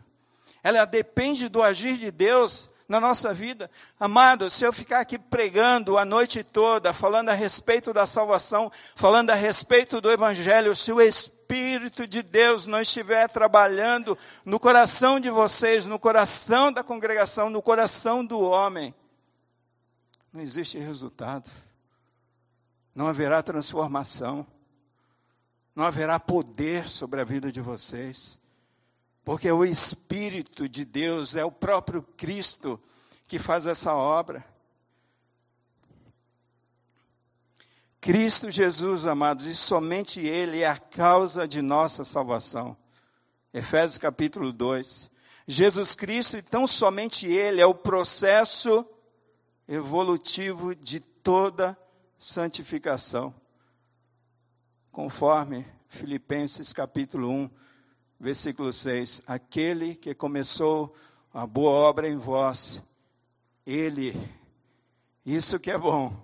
[0.61, 3.71] Ela depende do agir de Deus na nossa vida.
[3.97, 9.29] Amado, se eu ficar aqui pregando a noite toda, falando a respeito da salvação, falando
[9.29, 15.29] a respeito do Evangelho, se o Espírito de Deus não estiver trabalhando no coração de
[15.29, 18.93] vocês, no coração da congregação, no coração do homem,
[20.33, 21.49] não existe resultado.
[22.95, 24.45] Não haverá transformação.
[25.75, 28.39] Não haverá poder sobre a vida de vocês.
[29.23, 32.81] Porque o Espírito de Deus é o próprio Cristo
[33.27, 34.43] que faz essa obra.
[38.01, 42.75] Cristo Jesus, amados, e somente Ele é a causa de nossa salvação.
[43.53, 45.09] Efésios capítulo 2.
[45.47, 48.85] Jesus Cristo, então somente Ele é o processo
[49.67, 51.77] evolutivo de toda
[52.17, 53.33] santificação.
[54.91, 57.49] Conforme Filipenses capítulo 1,
[58.19, 60.93] versículo 6: Aquele que começou
[61.33, 62.81] a boa obra em vós,
[63.65, 64.15] ele,
[65.25, 66.15] isso que é bom,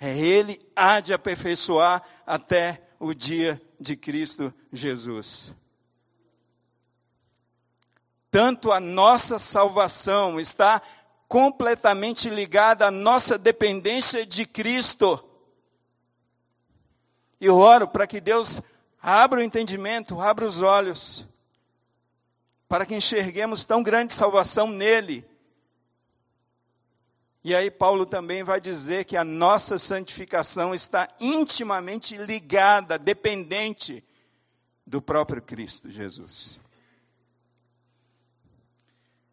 [0.00, 5.52] é ele há de aperfeiçoar até o dia de Cristo Jesus.
[8.30, 10.82] Tanto a nossa salvação está
[11.28, 15.22] completamente ligada à nossa dependência de Cristo.
[17.40, 18.62] E eu oro para que Deus
[19.00, 21.26] abra o entendimento, abra os olhos,
[22.66, 25.24] para que enxerguemos tão grande salvação nele.
[27.44, 34.04] E aí, Paulo também vai dizer que a nossa santificação está intimamente ligada, dependente
[34.86, 36.58] do próprio Cristo Jesus.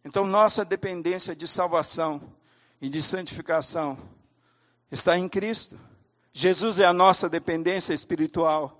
[0.05, 2.21] Então, nossa dependência de salvação
[2.79, 3.97] e de santificação
[4.91, 5.79] está em Cristo.
[6.31, 8.79] Jesus é a nossa dependência espiritual.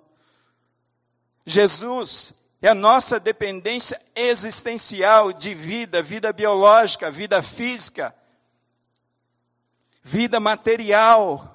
[1.43, 8.15] Jesus é a nossa dependência existencial de vida, vida biológica, vida física,
[10.03, 11.51] vida material.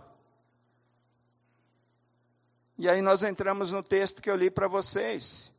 [2.76, 5.52] E aí nós entramos no texto que eu li para vocês,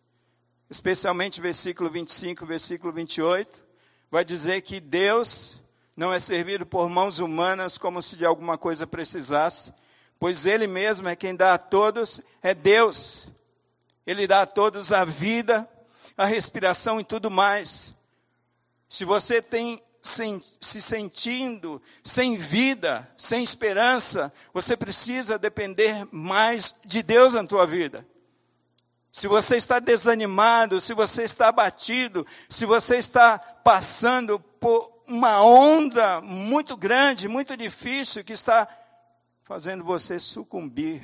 [0.69, 3.70] especialmente versículo 25, versículo 28,
[4.11, 5.61] vai dizer que Deus
[5.95, 9.73] não é servido por mãos humanas como se de alguma coisa precisasse,
[10.19, 13.27] pois Ele mesmo é quem dá a todos, é Deus.
[14.05, 15.67] Ele dá a todos a vida,
[16.17, 17.93] a respiração e tudo mais.
[18.89, 27.35] Se você tem se sentindo sem vida, sem esperança, você precisa depender mais de Deus
[27.35, 28.05] na tua vida.
[29.11, 36.21] Se você está desanimado, se você está abatido, se você está passando por uma onda
[36.21, 38.67] muito grande, muito difícil, que está
[39.43, 41.03] fazendo você sucumbir.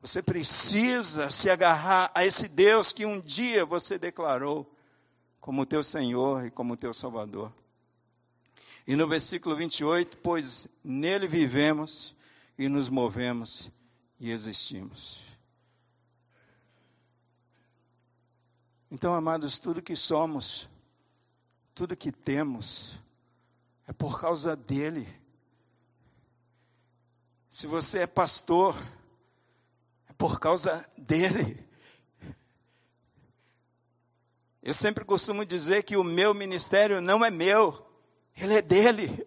[0.00, 4.74] Você precisa se agarrar a esse Deus que um dia você declarou
[5.38, 7.52] como teu Senhor e como teu Salvador.
[8.86, 12.16] E no versículo 28, pois nele vivemos
[12.58, 13.70] e nos movemos
[14.18, 15.21] e existimos.
[18.94, 20.68] Então, amados, tudo que somos,
[21.74, 22.92] tudo que temos,
[23.88, 25.08] é por causa dele.
[27.48, 28.76] Se você é pastor,
[30.10, 31.66] é por causa dele.
[34.62, 37.90] Eu sempre costumo dizer que o meu ministério não é meu,
[38.36, 39.26] ele é dele.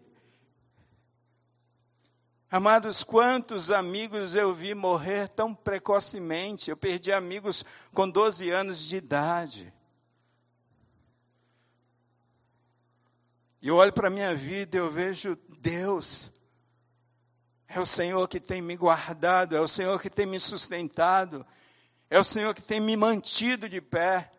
[2.50, 6.70] Amados, quantos amigos eu vi morrer tão precocemente?
[6.70, 9.74] Eu perdi amigos com 12 anos de idade.
[13.62, 16.32] E eu olho para a minha vida e eu vejo Deus.
[17.68, 21.44] É o Senhor que tem me guardado, é o Senhor que tem me sustentado,
[22.12, 24.32] é o Senhor que tem me mantido de pé.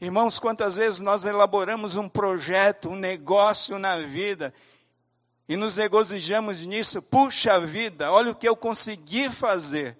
[0.00, 4.54] Irmãos, quantas vezes nós elaboramos um projeto, um negócio na vida
[5.48, 9.96] e nos regozijamos nisso, puxa vida, olha o que eu consegui fazer.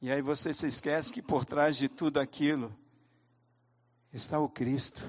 [0.00, 2.76] E aí você se esquece que por trás de tudo aquilo
[4.12, 5.08] está o Cristo,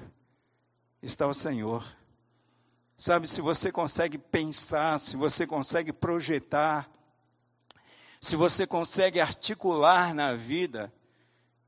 [1.02, 1.84] está o Senhor.
[2.96, 6.88] Sabe, se você consegue pensar, se você consegue projetar,
[8.20, 10.92] se você consegue articular na vida,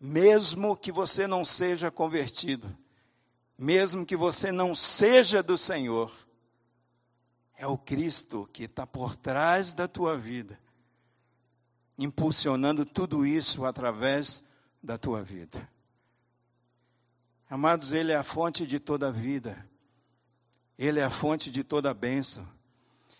[0.01, 2.77] mesmo que você não seja convertido,
[3.59, 6.26] mesmo que você não seja do Senhor,
[7.57, 10.59] é o Cristo que está por trás da tua vida,
[11.99, 14.43] impulsionando tudo isso através
[14.83, 15.69] da tua vida.
[17.49, 19.67] Amados, Ele é a fonte de toda a vida,
[20.79, 22.47] Ele é a fonte de toda a bênção.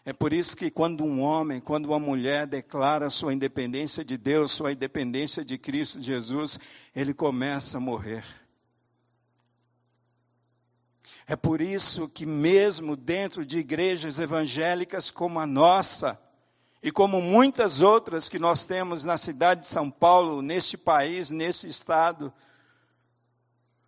[0.05, 4.53] É por isso que quando um homem, quando uma mulher declara sua independência de Deus,
[4.53, 6.61] sua independência de Cristo Jesus,
[6.95, 8.25] ele começa a morrer.
[11.29, 16.17] É por isso que, mesmo dentro de igrejas evangélicas como a nossa,
[16.81, 21.69] e como muitas outras que nós temos na cidade de São Paulo, neste país, nesse
[21.69, 22.33] estado,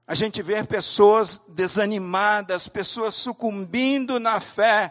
[0.05, 4.91] a gente vê pessoas desanimadas, pessoas sucumbindo na fé,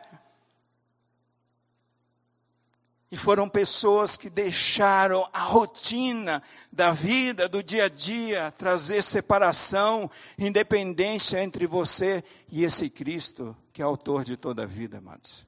[3.09, 10.11] e foram pessoas que deixaram a rotina da vida, do dia a dia, trazer separação,
[10.37, 15.47] independência entre você e esse Cristo, que é autor de toda a vida, amados.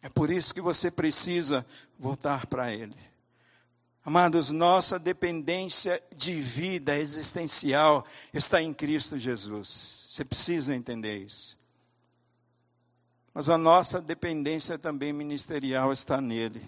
[0.00, 1.66] É por isso que você precisa
[1.98, 2.96] voltar para Ele.
[4.04, 10.06] Amados, nossa dependência de vida existencial está em Cristo Jesus.
[10.08, 11.58] Você precisa entender isso.
[13.36, 16.66] Mas a nossa dependência também ministerial está nele.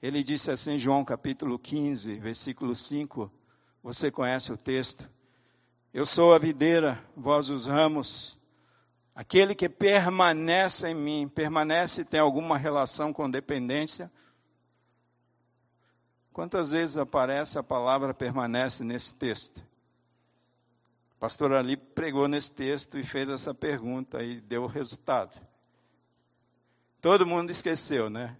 [0.00, 3.30] Ele disse assim em João capítulo 15, versículo 5.
[3.82, 5.10] Você conhece o texto?
[5.92, 8.38] Eu sou a videira, vós os ramos.
[9.14, 14.10] Aquele que permanece em mim, permanece tem alguma relação com dependência?
[16.32, 19.58] Quantas vezes aparece a palavra permanece nesse texto?
[19.58, 25.52] O pastor Ali pregou nesse texto e fez essa pergunta e deu o resultado.
[27.04, 28.34] Todo mundo esqueceu, né?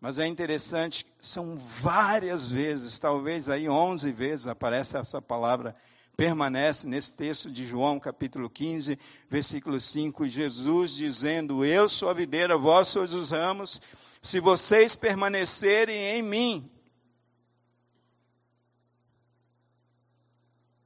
[0.00, 5.74] Mas é interessante, são várias vezes, talvez aí 11 vezes aparece essa palavra,
[6.16, 12.56] permanece nesse texto de João, capítulo 15, versículo 5, Jesus dizendo: Eu sou a videira,
[12.56, 13.78] vós sois os ramos,
[14.22, 16.70] se vocês permanecerem em mim,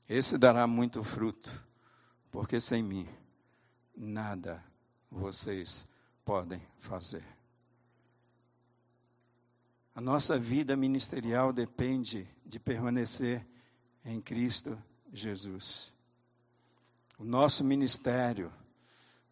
[0.09, 1.53] esse dará muito fruto,
[2.33, 3.09] porque sem mim
[3.97, 4.61] nada
[5.09, 5.87] vocês
[6.29, 7.25] podem fazer.
[9.95, 13.47] A nossa vida ministerial depende de permanecer
[14.05, 14.77] em Cristo
[15.11, 15.91] Jesus.
[17.19, 18.53] O nosso ministério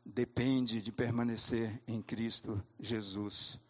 [0.07, 3.61] depende de permanecer em Cristo Jesus.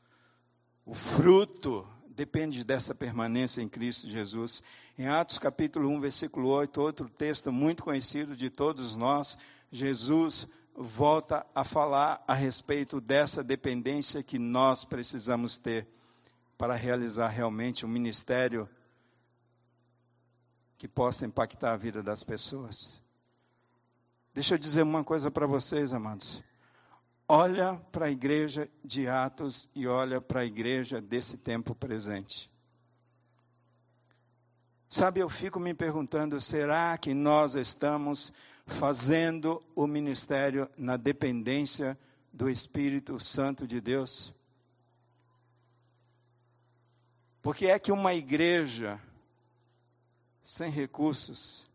[0.84, 4.62] O fruto depende dessa permanência em Cristo Jesus.
[4.96, 9.36] Em Atos capítulo 1, versículo 8, outro texto muito conhecido de todos nós,
[9.68, 10.46] Jesus
[10.76, 15.88] volta a falar a respeito dessa dependência que nós precisamos ter
[16.58, 18.68] para realizar realmente um ministério
[20.76, 23.00] que possa impactar a vida das pessoas.
[24.34, 26.42] Deixa eu dizer uma coisa para vocês, amados.
[27.26, 32.50] Olha para a igreja de Atos e olha para a igreja desse tempo presente.
[34.88, 38.32] Sabe, eu fico me perguntando: será que nós estamos
[38.66, 41.98] fazendo o ministério na dependência
[42.32, 44.34] do Espírito Santo de Deus?
[47.40, 49.00] Porque é que uma igreja
[50.42, 51.66] sem recursos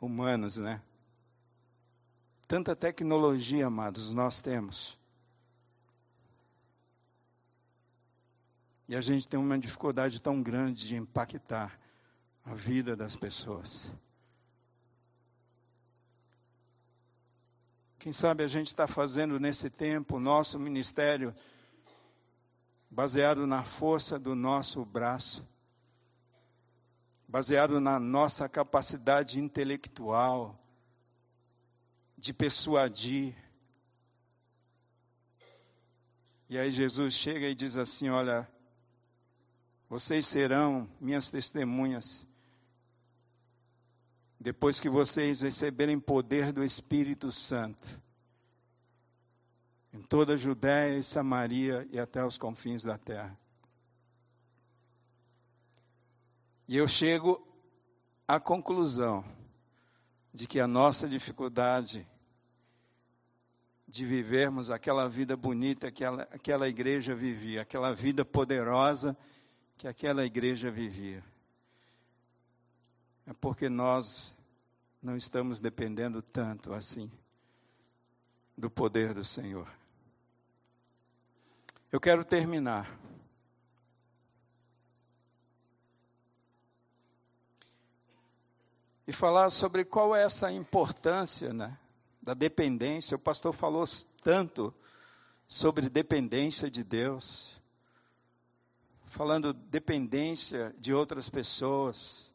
[0.00, 0.82] humanos, né?
[2.46, 4.98] Tanta tecnologia, amados, nós temos.
[8.88, 11.78] E a gente tem uma dificuldade tão grande de impactar
[12.42, 13.90] a vida das pessoas.
[17.98, 21.34] Quem sabe a gente está fazendo nesse tempo o nosso ministério
[22.88, 25.44] baseado na força do nosso braço,
[27.26, 30.56] baseado na nossa capacidade intelectual
[32.16, 33.34] de persuadir.
[36.48, 38.48] E aí Jesus chega e diz assim: Olha,
[39.90, 42.27] vocês serão minhas testemunhas
[44.40, 48.00] depois que vocês receberem poder do Espírito Santo,
[49.92, 53.36] em toda a Judéia e Samaria e até os confins da terra.
[56.68, 57.46] E eu chego
[58.26, 59.24] à conclusão
[60.32, 62.06] de que a nossa dificuldade
[63.88, 69.16] de vivermos aquela vida bonita que aquela, aquela igreja vivia, aquela vida poderosa
[69.78, 71.24] que aquela igreja vivia,
[73.28, 74.34] é porque nós
[75.02, 77.12] não estamos dependendo tanto assim
[78.56, 79.68] do poder do Senhor.
[81.92, 82.98] Eu quero terminar.
[89.06, 91.76] E falar sobre qual é essa importância né,
[92.22, 93.14] da dependência.
[93.14, 93.84] O pastor falou
[94.22, 94.74] tanto
[95.46, 97.60] sobre dependência de Deus,
[99.04, 102.27] falando dependência de outras pessoas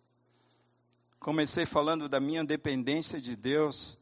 [1.23, 3.97] Comecei falando da minha dependência de Deus,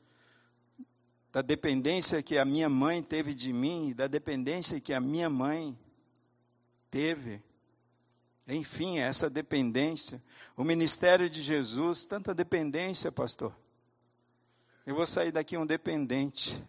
[1.32, 5.78] da dependência que a minha mãe teve de mim, da dependência que a minha mãe
[6.90, 7.40] teve.
[8.48, 10.20] Enfim, essa dependência.
[10.58, 13.56] O ministério de Jesus, tanta dependência, pastor.
[14.84, 16.60] Eu vou sair daqui um dependente.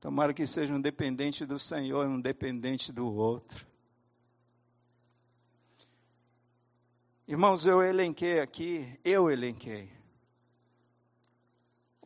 [0.00, 3.66] Tomara que seja um dependente do Senhor, um dependente do outro.
[7.28, 9.90] Irmãos, eu elenquei aqui, eu elenquei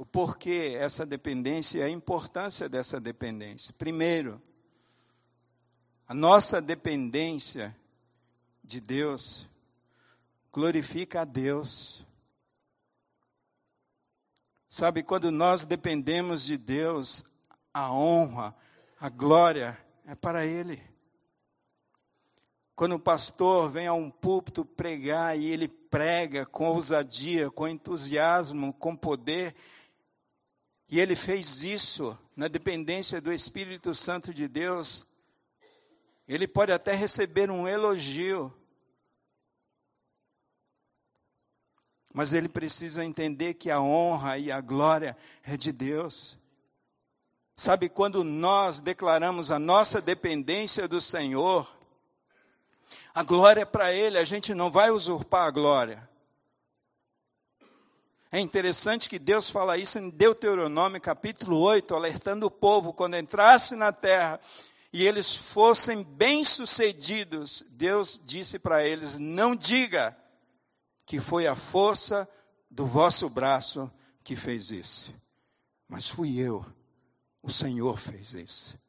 [0.00, 3.74] o porquê essa dependência e a importância dessa dependência.
[3.76, 4.40] Primeiro,
[6.08, 7.76] a nossa dependência
[8.64, 9.46] de Deus
[10.50, 12.02] glorifica a Deus.
[14.70, 17.26] Sabe, quando nós dependemos de Deus,
[17.74, 18.56] a honra,
[18.98, 20.82] a glória é para Ele.
[22.80, 28.72] Quando o pastor vem a um púlpito pregar e ele prega com ousadia, com entusiasmo,
[28.72, 29.54] com poder,
[30.88, 35.06] e ele fez isso na dependência do Espírito Santo de Deus,
[36.26, 38.50] ele pode até receber um elogio,
[42.14, 46.38] mas ele precisa entender que a honra e a glória é de Deus.
[47.58, 51.78] Sabe, quando nós declaramos a nossa dependência do Senhor,
[53.14, 56.08] a glória é para Ele, a gente não vai usurpar a glória.
[58.32, 63.74] É interessante que Deus fala isso em Deuteronômio capítulo 8, alertando o povo quando entrasse
[63.74, 64.40] na terra
[64.92, 67.64] e eles fossem bem-sucedidos.
[67.70, 70.16] Deus disse para eles: Não diga
[71.04, 72.28] que foi a força
[72.70, 73.90] do vosso braço
[74.24, 75.12] que fez isso,
[75.88, 76.64] mas fui eu,
[77.42, 78.79] o Senhor fez isso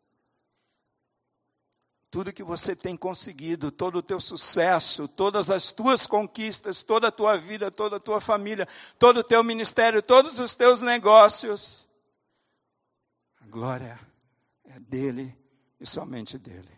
[2.12, 7.12] tudo que você tem conseguido, todo o teu sucesso, todas as tuas conquistas, toda a
[7.12, 8.68] tua vida, toda a tua família,
[9.00, 11.88] todo o teu ministério, todos os teus negócios.
[13.42, 13.98] A glória
[14.66, 15.34] é dele
[15.80, 16.70] e somente dele.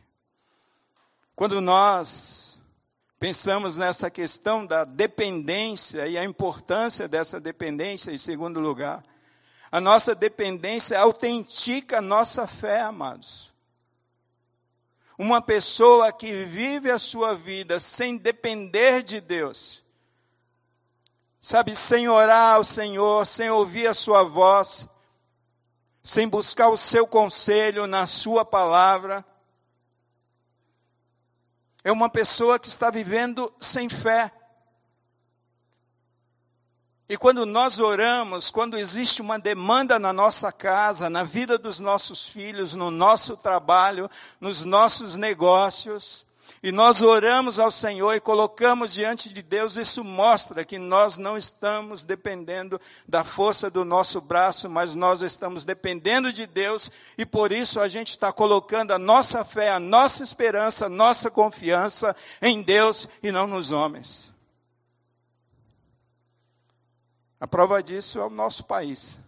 [1.36, 2.56] Quando nós
[3.20, 9.04] pensamos nessa questão da dependência e a importância dessa dependência, em segundo lugar,
[9.72, 13.53] a nossa dependência autentica a nossa fé, amados.
[15.18, 19.84] Uma pessoa que vive a sua vida sem depender de Deus,
[21.40, 24.88] sabe, sem orar ao Senhor, sem ouvir a Sua voz,
[26.02, 29.24] sem buscar o seu conselho na Sua palavra,
[31.84, 34.32] é uma pessoa que está vivendo sem fé.
[37.10, 42.28] E quando nós oramos, quando existe uma demanda na nossa casa, na vida dos nossos
[42.28, 46.26] filhos, no nosso trabalho, nos nossos negócios,
[46.62, 51.38] e nós oramos ao Senhor e colocamos diante de Deus, isso mostra que nós não
[51.38, 57.52] estamos dependendo da força do nosso braço, mas nós estamos dependendo de Deus e por
[57.52, 62.62] isso a gente está colocando a nossa fé, a nossa esperança, a nossa confiança em
[62.62, 64.33] Deus e não nos homens.
[67.44, 69.20] A prova disso é o nosso país.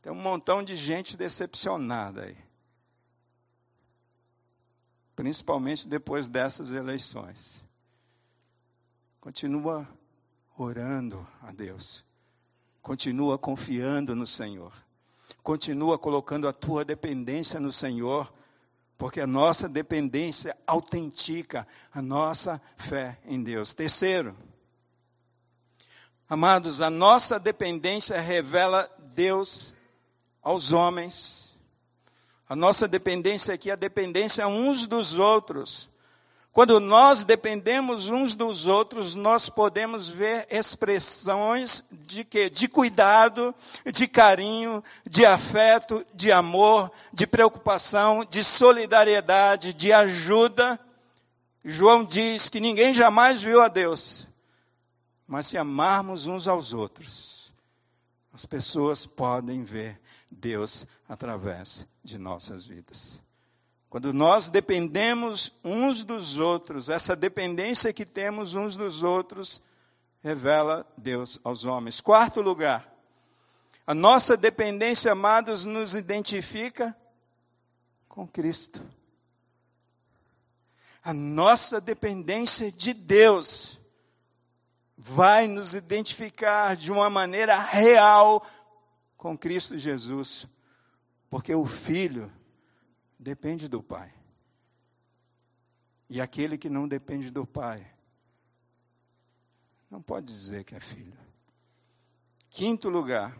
[0.00, 2.36] Tem um montão de gente decepcionada aí
[5.14, 7.62] principalmente depois dessas eleições.
[9.20, 9.88] Continua
[10.58, 12.04] orando a Deus,
[12.80, 14.72] continua confiando no Senhor,
[15.42, 18.32] continua colocando a tua dependência no Senhor,
[18.98, 23.74] porque a nossa dependência autentica a nossa fé em Deus.
[23.74, 24.36] Terceiro,
[26.32, 29.72] amados, a nossa dependência revela Deus
[30.42, 31.42] aos homens
[32.52, 35.88] a nossa dependência aqui é a dependência uns dos outros.
[36.52, 42.50] Quando nós dependemos uns dos outros, nós podemos ver expressões de quê?
[42.50, 43.54] De cuidado,
[43.90, 50.78] de carinho, de afeto, de amor, de preocupação, de solidariedade, de ajuda.
[51.64, 54.26] João diz que ninguém jamais viu a Deus,
[55.32, 57.54] mas se amarmos uns aos outros,
[58.34, 59.98] as pessoas podem ver
[60.30, 63.18] Deus através de nossas vidas.
[63.88, 69.62] Quando nós dependemos uns dos outros, essa dependência que temos uns dos outros,
[70.22, 71.98] revela Deus aos homens.
[71.98, 72.86] Quarto lugar,
[73.86, 76.94] a nossa dependência, amados, nos identifica
[78.06, 78.82] com Cristo.
[81.02, 83.80] A nossa dependência de Deus
[85.04, 88.46] vai nos identificar de uma maneira real
[89.16, 90.46] com Cristo Jesus,
[91.28, 92.32] porque o filho
[93.18, 94.14] depende do pai.
[96.08, 97.84] E aquele que não depende do pai,
[99.90, 101.18] não pode dizer que é filho.
[102.48, 103.36] Quinto lugar,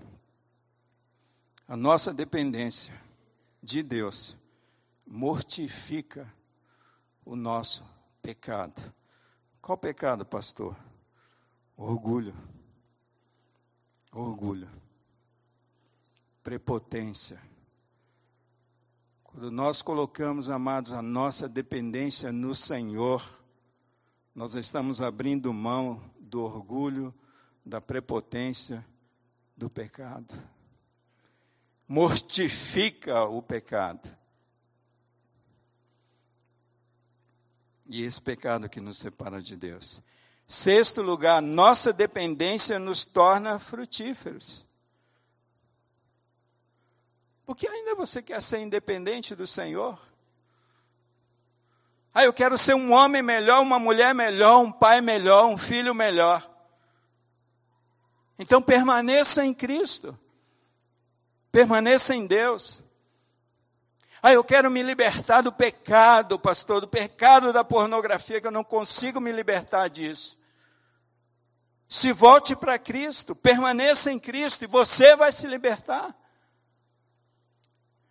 [1.69, 2.93] a nossa dependência
[3.63, 4.37] de Deus
[5.07, 6.29] mortifica
[7.25, 7.85] o nosso
[8.21, 8.93] pecado.
[9.61, 10.77] Qual pecado, pastor?
[11.77, 12.35] Orgulho.
[14.13, 14.83] Orgulho
[16.43, 17.41] prepotência.
[19.23, 23.23] Quando nós colocamos, amados, a nossa dependência no Senhor,
[24.35, 27.15] nós estamos abrindo mão do orgulho,
[27.65, 28.85] da prepotência,
[29.57, 30.35] do pecado.
[31.87, 34.15] Mortifica o pecado.
[37.87, 40.03] E esse pecado que nos separa de Deus.
[40.47, 44.67] Sexto lugar, nossa dependência nos torna frutíferos.
[47.47, 49.99] Porque ainda você quer ser independente do Senhor?
[52.15, 55.95] Ah, eu quero ser um homem melhor, uma mulher melhor, um pai melhor, um filho
[55.95, 56.47] melhor.
[58.39, 60.19] Então permaneça em Cristo.
[61.51, 62.82] Permaneça em Deus.
[64.23, 68.63] Ah, eu quero me libertar do pecado, pastor, do pecado da pornografia, que eu não
[68.63, 70.41] consigo me libertar disso.
[71.89, 76.17] Se volte para Cristo, permaneça em Cristo e você vai se libertar.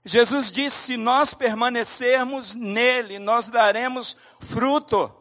[0.03, 5.15] Jesus disse: se nós permanecermos nele, nós daremos fruto.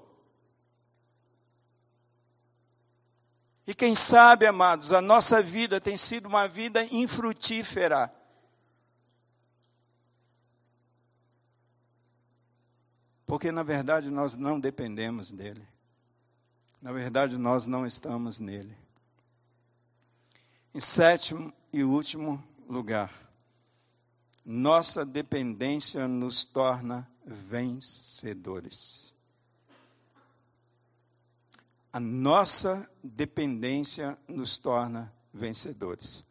[3.64, 8.12] E quem sabe, amados, a nossa vida tem sido uma vida infrutífera.
[13.30, 15.64] Porque na verdade nós não dependemos dele.
[16.82, 18.76] Na verdade nós não estamos nele.
[20.74, 23.08] Em sétimo e último lugar,
[24.44, 29.12] nossa dependência nos torna vencedores.
[31.92, 36.24] A nossa dependência nos torna vencedores.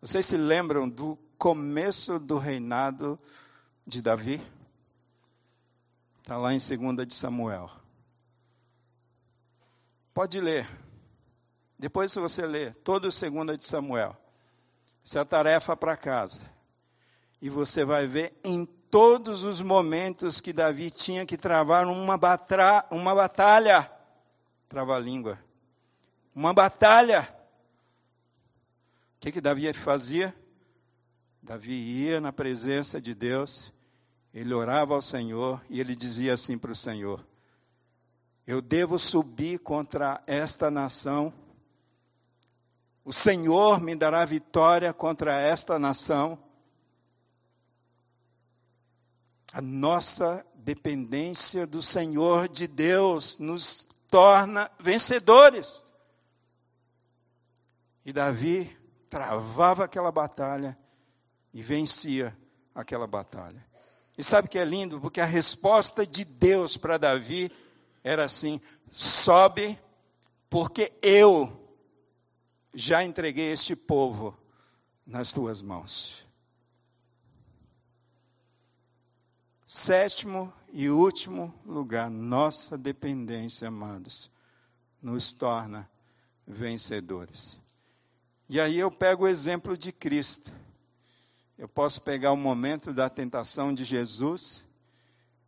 [0.00, 3.18] Vocês se lembram do começo do reinado
[3.84, 4.40] de Davi?
[6.28, 7.70] Está lá em 2 de Samuel.
[10.12, 10.68] Pode ler.
[11.78, 14.14] Depois, se você ler todo o 2 de Samuel,
[15.02, 16.42] isso é a tarefa para casa.
[17.40, 22.86] E você vai ver em todos os momentos que Davi tinha que travar uma, batra,
[22.90, 23.90] uma batalha.
[24.68, 25.38] Trava-língua.
[26.34, 27.22] Uma batalha.
[29.16, 30.36] O que, que Davi fazia?
[31.42, 33.72] Davi ia na presença de Deus,
[34.40, 37.24] ele orava ao Senhor e ele dizia assim para o Senhor:
[38.46, 41.32] Eu devo subir contra esta nação.
[43.04, 46.38] O Senhor me dará vitória contra esta nação
[49.52, 55.84] A nossa dependência do Senhor de Deus nos torna vencedores.
[58.04, 58.76] E Davi
[59.08, 60.78] travava aquela batalha
[61.52, 62.36] e vencia
[62.74, 63.66] aquela batalha.
[64.18, 65.00] E sabe o que é lindo?
[65.00, 67.52] Porque a resposta de Deus para Davi
[68.02, 68.60] era assim:
[68.90, 69.78] sobe,
[70.50, 71.72] porque eu
[72.74, 74.36] já entreguei este povo
[75.06, 76.26] nas tuas mãos.
[79.64, 84.28] Sétimo e último lugar, nossa dependência, amados,
[85.00, 85.88] nos torna
[86.44, 87.56] vencedores.
[88.48, 90.52] E aí eu pego o exemplo de Cristo.
[91.58, 94.64] Eu posso pegar o momento da tentação de Jesus,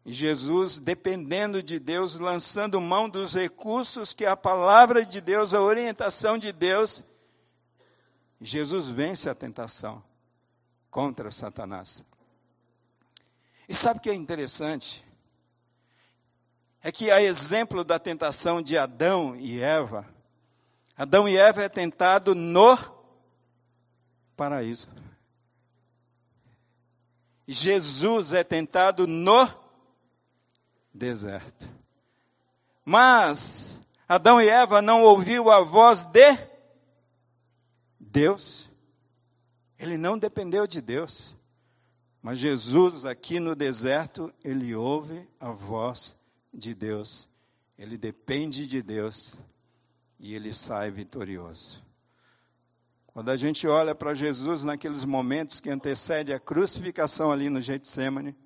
[0.04, 5.60] e Jesus, dependendo de Deus, lançando mão dos recursos que a palavra de Deus, a
[5.60, 7.04] orientação de Deus,
[8.40, 10.02] Jesus vence a tentação
[10.90, 12.04] contra Satanás.
[13.68, 15.04] E sabe o que é interessante?
[16.82, 20.08] É que, a exemplo da tentação de Adão e Eva,
[20.96, 22.76] Adão e Eva é tentado no
[24.34, 24.88] paraíso.
[27.52, 29.48] Jesus é tentado no
[30.94, 31.68] deserto.
[32.84, 36.36] Mas Adão e Eva não ouviu a voz de
[37.98, 38.68] Deus.
[39.78, 41.34] Ele não dependeu de Deus.
[42.22, 46.16] Mas Jesus aqui no deserto, ele ouve a voz
[46.52, 47.28] de Deus.
[47.78, 49.36] Ele depende de Deus
[50.18, 51.82] e ele sai vitorioso.
[53.12, 58.36] Quando a gente olha para Jesus naqueles momentos que antecede a crucificação ali no Getsemane,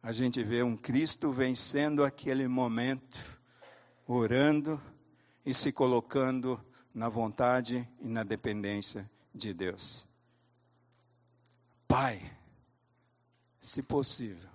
[0.00, 3.40] a gente vê um Cristo vencendo aquele momento,
[4.06, 4.80] orando
[5.44, 6.64] e se colocando
[6.94, 10.06] na vontade e na dependência de Deus.
[11.88, 12.32] Pai,
[13.60, 14.48] se possível,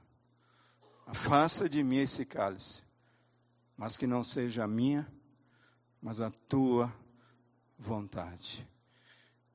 [1.05, 2.81] afasta de mim esse cálice,
[3.75, 5.05] mas que não seja a minha,
[6.01, 6.93] mas a tua
[7.77, 8.67] vontade.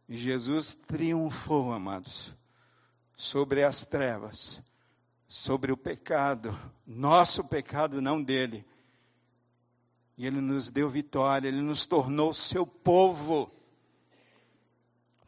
[0.09, 2.35] E Jesus triunfou, amados,
[3.17, 4.63] sobre as trevas,
[5.29, 6.57] sobre o pecado,
[6.87, 8.65] nosso pecado, não dele,
[10.17, 13.51] e Ele nos deu vitória, Ele nos tornou seu povo,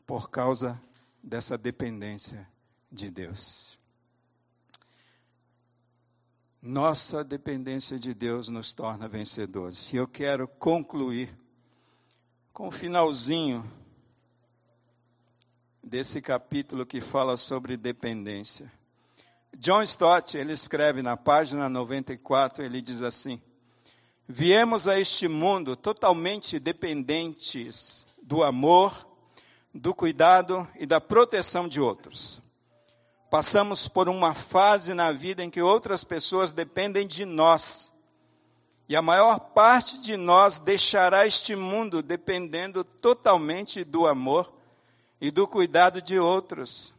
[0.07, 0.81] por causa
[1.23, 2.47] dessa dependência
[2.93, 3.79] de Deus.
[6.61, 9.93] Nossa dependência de Deus nos torna vencedores.
[9.93, 11.35] E eu quero concluir
[12.55, 13.69] com o finalzinho
[15.83, 18.73] desse capítulo que fala sobre dependência.
[19.57, 23.43] John Stott, ele escreve na página 94, ele diz assim:
[24.29, 29.05] Viemos a este mundo totalmente dependentes do amor,
[29.75, 32.41] do cuidado e da proteção de outros.
[33.33, 37.94] Passamos por uma fase na vida em que outras pessoas dependem de nós.
[38.89, 44.53] E a maior parte de nós deixará este mundo dependendo totalmente do amor
[45.21, 46.93] e do cuidado de outros.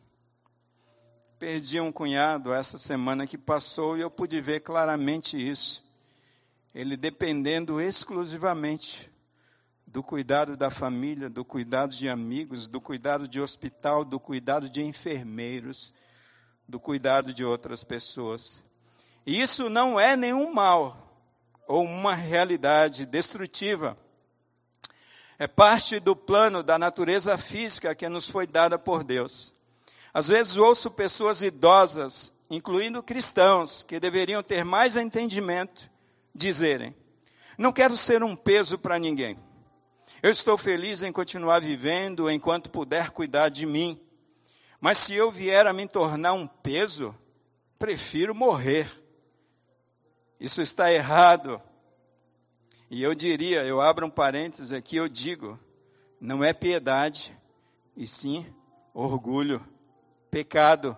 [1.37, 5.85] Perdi um cunhado essa semana que passou e eu pude ver claramente isso
[6.75, 9.09] ele dependendo exclusivamente
[9.87, 14.83] do cuidado da família, do cuidado de amigos, do cuidado de hospital, do cuidado de
[14.83, 15.93] enfermeiros,
[16.67, 18.61] do cuidado de outras pessoas.
[19.25, 21.04] E isso não é nenhum mal
[21.67, 23.97] ou uma realidade destrutiva.
[25.37, 29.53] É parte do plano da natureza física que nos foi dada por Deus.
[30.13, 35.89] Às vezes ouço pessoas idosas, incluindo cristãos, que deveriam ter mais entendimento
[36.33, 36.95] dizerem:
[37.57, 39.37] Não quero ser um peso para ninguém.
[40.23, 43.99] Eu estou feliz em continuar vivendo enquanto puder cuidar de mim.
[44.79, 47.15] Mas se eu vier a me tornar um peso,
[47.77, 48.89] prefiro morrer.
[50.39, 51.61] Isso está errado.
[52.89, 55.59] E eu diria, eu abro um parênteses aqui, eu digo,
[56.19, 57.35] não é piedade,
[57.95, 58.45] e sim
[58.93, 59.65] orgulho,
[60.29, 60.95] pecado.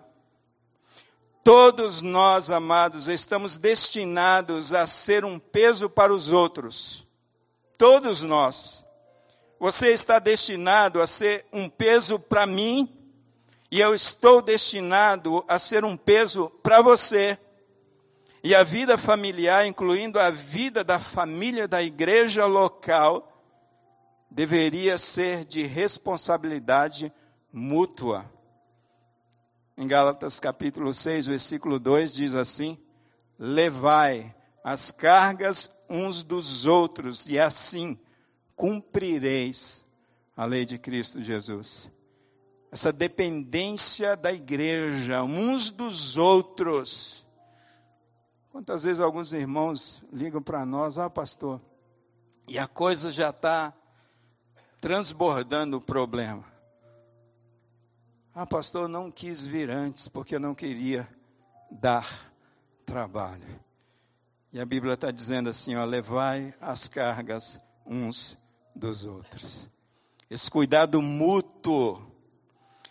[1.42, 7.04] Todos nós, amados, estamos destinados a ser um peso para os outros.
[7.78, 8.84] Todos nós.
[9.58, 12.88] Você está destinado a ser um peso para mim,
[13.70, 17.38] e eu estou destinado a ser um peso para você.
[18.42, 23.26] E a vida familiar, incluindo a vida da família da igreja local,
[24.30, 27.12] deveria ser de responsabilidade
[27.52, 28.30] mútua.
[29.76, 32.78] Em Gálatas capítulo 6, versículo 2 diz assim:
[33.38, 37.98] Levai as cargas uns dos outros, e assim
[38.54, 39.84] cumprireis
[40.36, 41.90] a lei de Cristo Jesus.
[42.70, 47.24] essa dependência da igreja, uns dos outros.
[48.50, 51.60] Quantas vezes alguns irmãos ligam para nós, ah, pastor,
[52.48, 53.72] e a coisa já está
[54.80, 56.44] transbordando o problema.
[58.34, 61.08] Ah, pastor, não quis vir antes porque eu não queria
[61.70, 62.32] dar
[62.86, 63.60] trabalho.
[64.52, 68.36] E a Bíblia está dizendo assim: ó, levai as cargas uns
[68.74, 69.68] dos outros.
[70.30, 72.06] Esse cuidado mútuo.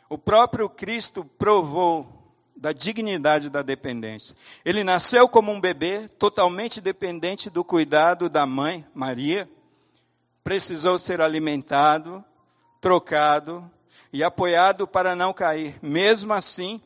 [0.09, 2.16] O próprio Cristo provou
[2.57, 4.35] da dignidade da dependência.
[4.65, 9.47] Ele nasceu como um bebê, totalmente dependente do cuidado da mãe, Maria.
[10.43, 12.23] Precisou ser alimentado,
[12.81, 13.69] trocado
[14.11, 15.77] e apoiado para não cair.
[15.81, 16.81] Mesmo assim,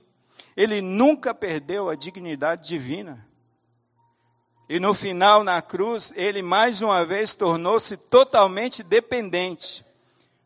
[0.58, 3.26] ele nunca perdeu a dignidade divina.
[4.68, 9.86] E no final, na cruz, ele mais uma vez tornou-se totalmente dependente,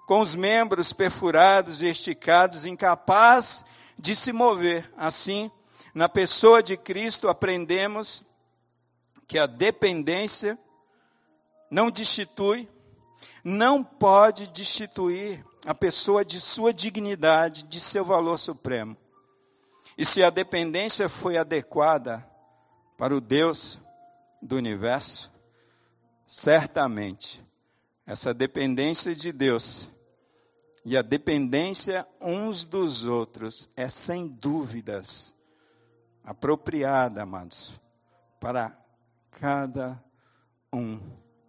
[0.08, 3.66] com os membros perfurados e esticados, incapaz
[3.98, 4.92] de se mover.
[4.98, 5.52] Assim,
[5.94, 8.24] na pessoa de Cristo, aprendemos
[9.28, 10.58] que a dependência
[11.70, 12.70] não destitui,
[13.44, 18.96] não pode destituir a pessoa de sua dignidade, de seu valor supremo.
[19.98, 22.26] E se a dependência foi adequada
[22.98, 23.80] para o Deus
[24.42, 25.32] do universo,
[26.28, 27.44] certamente
[28.06, 29.90] essa dependência de Deus
[30.86, 35.34] e a dependência uns dos outros é sem dúvidas
[36.24, 37.80] apropriada, amados,
[38.40, 38.72] para
[39.40, 40.00] cada
[40.72, 41.00] um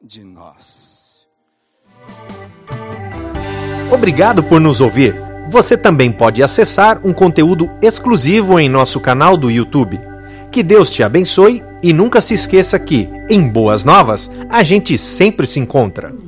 [0.02, 1.26] de nós.
[3.92, 5.14] Obrigado por nos ouvir.
[5.48, 10.00] Você também pode acessar um conteúdo exclusivo em nosso canal do YouTube.
[10.50, 15.46] Que Deus te abençoe e nunca se esqueça que, em Boas Novas, a gente sempre
[15.46, 16.25] se encontra.